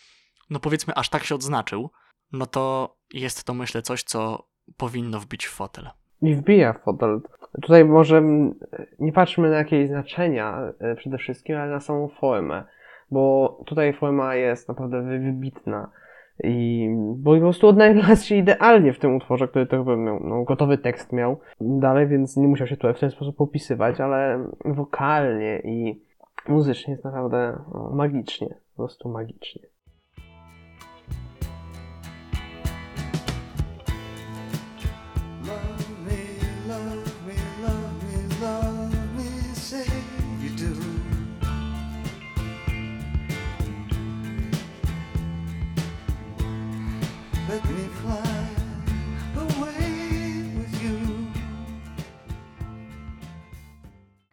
no 0.49 0.59
powiedzmy 0.59 0.95
aż 0.95 1.09
tak 1.09 1.23
się 1.23 1.35
odznaczył, 1.35 1.91
no 2.31 2.45
to 2.45 2.95
jest 3.13 3.43
to 3.43 3.53
myślę 3.53 3.81
coś, 3.81 4.03
co 4.03 4.49
powinno 4.77 5.19
wbić 5.19 5.45
w 5.45 5.51
fotel. 5.51 5.89
I 6.21 6.35
wbija 6.35 6.73
w 6.73 6.79
fotel. 6.79 7.21
Tutaj 7.61 7.85
może 7.85 8.23
nie 8.99 9.11
patrzmy 9.11 9.49
na 9.49 9.57
jakieś 9.57 9.87
znaczenia 9.87 10.73
e, 10.79 10.95
przede 10.95 11.17
wszystkim, 11.17 11.57
ale 11.57 11.71
na 11.71 11.79
samą 11.79 12.07
formę, 12.07 12.63
bo 13.11 13.57
tutaj 13.65 13.93
forma 13.93 14.35
jest 14.35 14.67
naprawdę 14.67 15.01
wybitna. 15.01 15.91
I 16.43 16.89
bo 17.15 17.33
po 17.33 17.39
prostu 17.39 17.67
odnalazł 17.67 18.27
się 18.27 18.35
idealnie 18.35 18.93
w 18.93 18.99
tym 18.99 19.15
utworze, 19.15 19.47
który 19.47 19.65
to 19.65 19.77
chyba 19.77 19.95
miał, 19.95 20.19
no, 20.23 20.43
gotowy 20.43 20.77
tekst 20.77 21.13
miał 21.13 21.39
dalej, 21.61 22.07
więc 22.07 22.37
nie 22.37 22.47
musiał 22.47 22.67
się 22.67 22.75
tutaj 22.75 22.93
w 22.93 22.99
ten 22.99 23.11
sposób 23.11 23.41
opisywać, 23.41 23.99
ale 23.99 24.45
wokalnie 24.65 25.61
i 25.63 26.01
muzycznie 26.47 26.91
jest 26.91 27.05
naprawdę 27.05 27.59
no, 27.73 27.91
magicznie, 27.93 28.47
po 28.47 28.83
prostu 28.83 29.09
magicznie. 29.09 29.74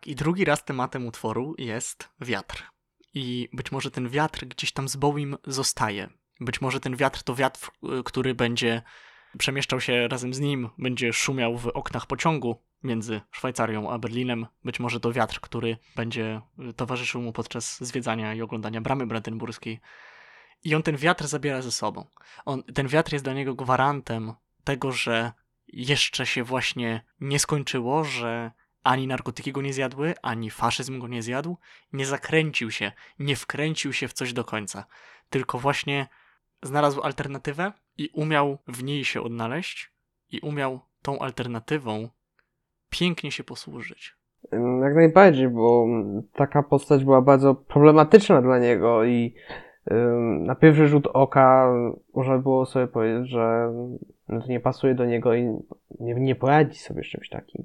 I 0.07 0.15
drugi 0.15 0.45
raz 0.45 0.65
tematem 0.65 1.07
utworu 1.07 1.55
jest 1.59 2.09
wiatr. 2.21 2.65
I 3.15 3.49
być 3.53 3.73
może 3.73 3.91
ten 3.91 4.09
wiatr 4.09 4.47
gdzieś 4.47 4.73
tam 4.73 4.89
z 4.89 4.97
Bowiem 4.97 5.37
zostaje. 5.47 6.09
Być 6.41 6.61
może 6.61 6.81
ten 6.81 6.97
wiatr 6.97 7.23
to 7.23 7.35
wiatr, 7.35 7.71
który 8.05 8.35
będzie 8.35 8.83
przemieszczał 9.39 9.81
się 9.81 10.09
razem 10.09 10.35
z 10.35 10.41
nim, 10.41 10.69
będzie 10.79 11.13
szumiał 11.13 11.59
w 11.59 11.67
oknach 11.67 12.07
pociągu 12.07 12.63
między 12.83 13.21
Szwajcarią 13.31 13.91
a 13.91 13.99
Berlinem. 13.99 14.47
Być 14.65 14.81
może 14.81 15.01
to 15.01 15.13
wiatr, 15.13 15.41
który 15.41 15.77
będzie 15.97 16.41
towarzyszył 16.77 17.23
mu 17.23 17.33
podczas 17.33 17.85
zwiedzania 17.85 18.35
i 18.35 18.43
oglądania 18.43 18.81
bramy 18.81 19.07
brandenburskiej. 19.07 19.81
I 20.65 20.75
on 20.75 20.83
ten 20.83 20.97
wiatr 20.97 21.27
zabiera 21.27 21.63
ze 21.63 21.73
sobą. 21.73 22.05
On, 22.45 22.63
ten 22.63 22.89
wiatr 22.89 23.13
jest 23.13 23.25
dla 23.25 23.35
niego 23.35 23.55
gwarantem 23.55 24.33
tego, 24.65 24.93
że 24.93 25.33
jeszcze 25.69 26.27
się 26.27 26.45
właśnie 26.45 27.05
nie 27.21 27.39
skończyło, 27.39 28.05
że 28.05 28.51
ani 28.83 29.07
narkotyki 29.07 29.53
go 29.53 29.63
nie 29.63 29.73
zjadły, 29.73 30.15
ani 30.23 30.51
faszyzm 30.51 30.99
go 30.99 31.09
nie 31.09 31.23
zjadł, 31.23 31.57
nie 31.93 32.07
zakręcił 32.07 32.71
się, 32.71 32.93
nie 33.19 33.37
wkręcił 33.37 33.93
się 33.93 34.09
w 34.09 34.13
coś 34.13 34.33
do 34.33 34.45
końca, 34.45 34.85
tylko 35.31 35.59
właśnie 35.59 36.07
znalazł 36.63 37.03
alternatywę 37.03 37.73
i 37.99 38.09
umiał 38.15 38.59
w 38.69 38.83
niej 38.83 39.05
się 39.05 39.23
odnaleźć 39.23 39.93
i 40.31 40.41
umiał 40.41 40.81
tą 41.03 41.19
alternatywą 41.19 42.09
pięknie 42.91 43.33
się 43.33 43.45
posłużyć. 43.45 44.17
Jak 44.83 44.95
najbardziej, 44.95 45.49
bo 45.49 45.87
taka 46.35 46.63
postać 46.63 47.05
była 47.05 47.23
bardzo 47.23 47.55
problematyczna 47.55 48.43
dla 48.43 48.59
niego 48.59 49.05
i 49.05 49.35
na 50.41 50.55
pierwszy 50.55 50.89
rzut 50.89 51.07
oka 51.07 51.75
można 52.15 52.39
było 52.39 52.67
sobie 52.67 52.87
powiedzieć, 52.87 53.31
że 53.31 53.73
no 54.29 54.41
to 54.41 54.47
nie 54.47 54.61
pasuje 54.61 54.95
do 54.95 55.05
niego 55.05 55.35
i 55.35 55.59
nie, 56.01 56.15
nie 56.15 56.35
poradzi 56.35 56.79
sobie 56.79 57.03
z 57.05 57.07
czymś 57.07 57.29
takim. 57.29 57.65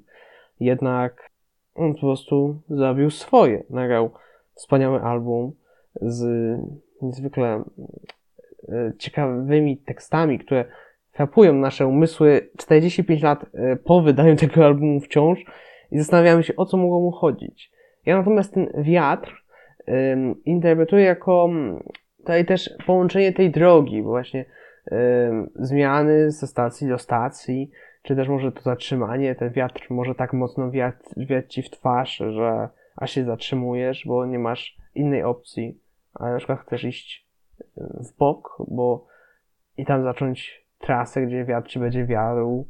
Jednak 0.60 1.32
on 1.76 1.94
po 1.94 2.00
prostu 2.00 2.62
zrobił 2.70 3.10
swoje. 3.12 3.64
Nagrał 3.70 4.12
wspaniały 4.54 5.02
album 5.02 5.52
z 6.02 6.26
niezwykle 7.02 7.64
e, 8.70 8.94
ciekawymi 8.98 9.78
tekstami, 9.78 10.40
które 10.40 10.66
frapują 11.12 11.54
nasze 11.54 11.88
umysły 11.88 12.50
45 12.58 13.22
lat 13.24 13.46
e, 13.54 13.76
po 13.76 14.02
wydaniu 14.02 14.36
tego 14.46 14.66
albumu 14.66 15.00
wciąż 15.00 15.40
i 15.92 15.98
zastanawiamy 15.98 16.44
się, 16.44 16.56
o 16.56 16.66
co 16.66 16.78
mogło 16.78 17.00
mu 17.00 17.12
chodzić. 17.12 17.72
Ja 18.06 18.18
natomiast 18.18 18.54
ten 18.54 18.68
wiatr 18.78 19.44
interpretuję 20.46 21.04
jako 21.04 21.50
tutaj 22.28 22.46
też 22.46 22.70
połączenie 22.86 23.34
tej 23.34 23.52
drogi, 23.52 24.04
bo 24.04 24.10
właśnie 24.10 24.46
zmiany 25.56 26.32
ze 26.32 26.48
stacji 26.48 26.88
do 26.88 26.98
stacji, 26.98 27.72
czy 28.04 28.16
też 28.16 28.28
może 28.28 28.52
to 28.52 28.62
zatrzymanie, 28.62 29.36
ten 29.36 29.50
wiatr 29.50 29.88
może 29.90 30.16
tak 30.16 30.34
mocno 30.34 30.72
wiać, 30.72 30.96
wiać 31.18 31.54
ci 31.54 31.64
w 31.64 31.70
twarz, 31.70 32.18
że 32.18 32.70
aż 32.96 33.12
się 33.12 33.26
zatrzymujesz, 33.26 34.04
bo 34.08 34.26
nie 34.26 34.40
masz 34.40 34.78
innej 34.96 35.24
opcji, 35.24 35.80
a 36.14 36.32
na 36.32 36.38
przykład 36.38 36.60
chcesz 36.60 36.84
iść 36.84 37.28
w 37.78 38.18
bok, 38.18 38.58
bo 38.68 39.08
i 39.78 39.86
tam 39.86 40.04
zacząć 40.04 40.68
trasę, 40.80 41.22
gdzie 41.22 41.46
wiatr 41.46 41.70
ci 41.70 41.80
będzie 41.80 42.06
wiarł 42.06 42.68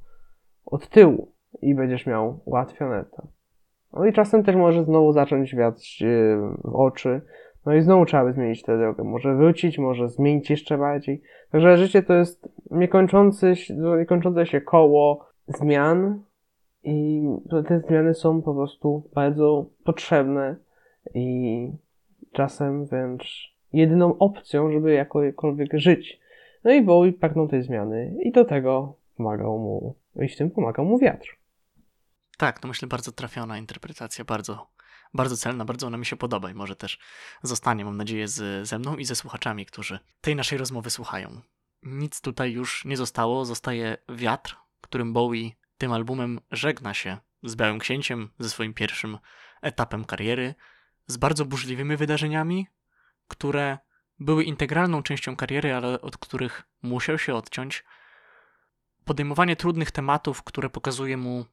od 0.66 0.90
tyłu 0.90 1.32
i 1.62 1.76
będziesz 1.76 2.06
miał 2.06 2.40
ułatwione 2.46 3.06
to. 3.16 3.28
No 3.94 4.06
i 4.06 4.14
czasem 4.14 4.44
też 4.44 4.56
może 4.56 4.84
znowu 4.84 5.12
zacząć 5.12 5.56
wiać 5.56 6.04
w 6.64 6.76
oczy, 6.76 7.22
no 7.68 7.76
i 7.76 7.82
znowu 7.82 8.06
trzeba 8.06 8.26
by 8.26 8.34
zmienić 8.34 8.64
tę 8.64 8.78
drogę. 8.78 9.04
Może 9.04 9.36
wrócić, 9.36 9.78
może 9.78 10.10
zmienić 10.10 10.50
jeszcze 10.50 10.78
bardziej. 10.78 11.22
Także 11.52 11.78
życie 11.78 12.04
to 12.04 12.14
jest 12.14 12.50
niekończące 12.72 13.56
się, 13.56 13.74
niekończące 13.74 14.46
się 14.46 14.62
koło 14.62 15.26
zmian 15.48 16.22
I 16.84 17.24
te 17.68 17.80
zmiany 17.80 18.14
są 18.14 18.42
po 18.42 18.54
prostu 18.54 19.10
bardzo 19.16 19.66
potrzebne 19.84 20.56
i 21.14 21.72
czasem 22.32 22.86
wręcz 22.86 23.56
jedyną 23.74 24.18
opcją, 24.18 24.72
żeby 24.72 24.94
jakokolwiek 24.94 25.70
żyć. 25.74 26.20
No 26.64 26.72
i 26.72 26.82
Bowie 26.82 27.14
pragnął 27.14 27.48
tej 27.48 27.64
zmiany 27.64 28.16
i 28.24 28.32
do 28.32 28.46
tego 28.46 28.94
pomagał 29.18 29.60
mu, 29.60 29.96
i 30.16 30.28
w 30.28 30.38
tym 30.38 30.52
pomagał 30.52 30.86
mu 30.86 30.98
wiatr. 30.98 31.38
Tak, 32.38 32.60
to 32.60 32.68
myślę 32.68 32.88
bardzo 32.88 33.12
trafiona 33.12 33.58
interpretacja, 33.58 34.26
bardzo, 34.26 34.68
bardzo 35.14 35.38
celna, 35.38 35.66
bardzo 35.66 35.88
ona 35.88 35.98
mi 35.98 36.06
się 36.06 36.16
podoba 36.16 36.52
i 36.52 36.54
może 36.54 36.76
też 36.76 37.00
zostanie, 37.44 37.86
mam 37.86 37.98
nadzieję, 37.98 38.28
z, 38.28 38.68
ze 38.68 38.80
mną 38.80 38.98
i 38.98 39.06
ze 39.06 39.16
słuchaczami, 39.16 39.66
którzy 39.66 40.00
tej 40.22 40.36
naszej 40.36 40.58
rozmowy 40.58 40.90
słuchają. 40.90 41.42
Nic 41.84 42.22
tutaj 42.22 42.52
już 42.52 42.86
nie 42.86 42.98
zostało, 42.98 43.46
zostaje 43.46 43.98
wiatr, 44.10 44.58
którym 44.82 45.14
Bowie 45.14 45.52
tym 45.78 45.92
albumem 45.92 46.40
żegna 46.52 46.94
się 46.94 47.18
z 47.44 47.56
Białym 47.56 47.80
Księciem, 47.80 48.30
ze 48.40 48.50
swoim 48.50 48.74
pierwszym 48.74 49.18
etapem 49.62 50.06
kariery, 50.06 50.56
z 51.08 51.18
bardzo 51.18 51.46
burzliwymi 51.46 51.98
wydarzeniami, 51.98 52.68
które 53.28 53.78
były 54.20 54.44
integralną 54.44 55.04
częścią 55.04 55.36
kariery, 55.36 55.74
ale 55.74 56.02
od 56.02 56.18
których 56.18 56.64
musiał 56.82 57.18
się 57.18 57.36
odciąć. 57.36 57.84
Podejmowanie 59.06 59.56
trudnych 59.56 59.92
tematów, 59.92 60.44
które 60.44 60.70
pokazuje 60.70 61.18
mu, 61.18 61.46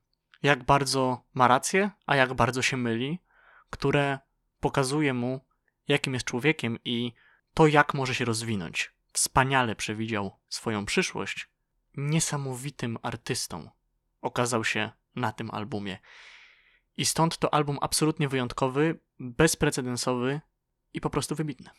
jak 0.43 0.65
bardzo 0.65 1.25
ma 1.35 1.49
rację, 1.49 1.91
a 2.07 2.17
jak 2.17 2.35
bardzo 2.35 2.63
się 2.63 2.77
myli, 2.77 3.19
które 3.75 4.19
pokazuje 4.61 5.15
mu, 5.15 5.41
jakim 5.89 6.15
jest 6.15 6.27
człowiekiem 6.27 6.79
i 6.85 7.13
to, 7.55 7.67
jak 7.67 7.95
może 7.95 8.15
się 8.15 8.25
rozwinąć. 8.25 8.95
Wspaniale 9.13 9.77
przewidział 9.77 10.41
swoją 10.49 10.87
przyszłość. 10.87 11.49
Niesamowitym 11.97 12.99
artystą 13.03 13.71
okazał 14.21 14.65
się 14.65 14.91
na 15.17 15.33
tym 15.33 15.51
albumie. 15.51 15.99
I 16.97 17.05
stąd 17.05 17.39
to 17.39 17.55
album 17.55 17.79
absolutnie 17.81 18.29
wyjątkowy, 18.29 19.01
bezprecedensowy 19.19 20.41
i 20.93 21.01
po 21.01 21.11
prostu 21.11 21.35
wybitny. 21.35 21.71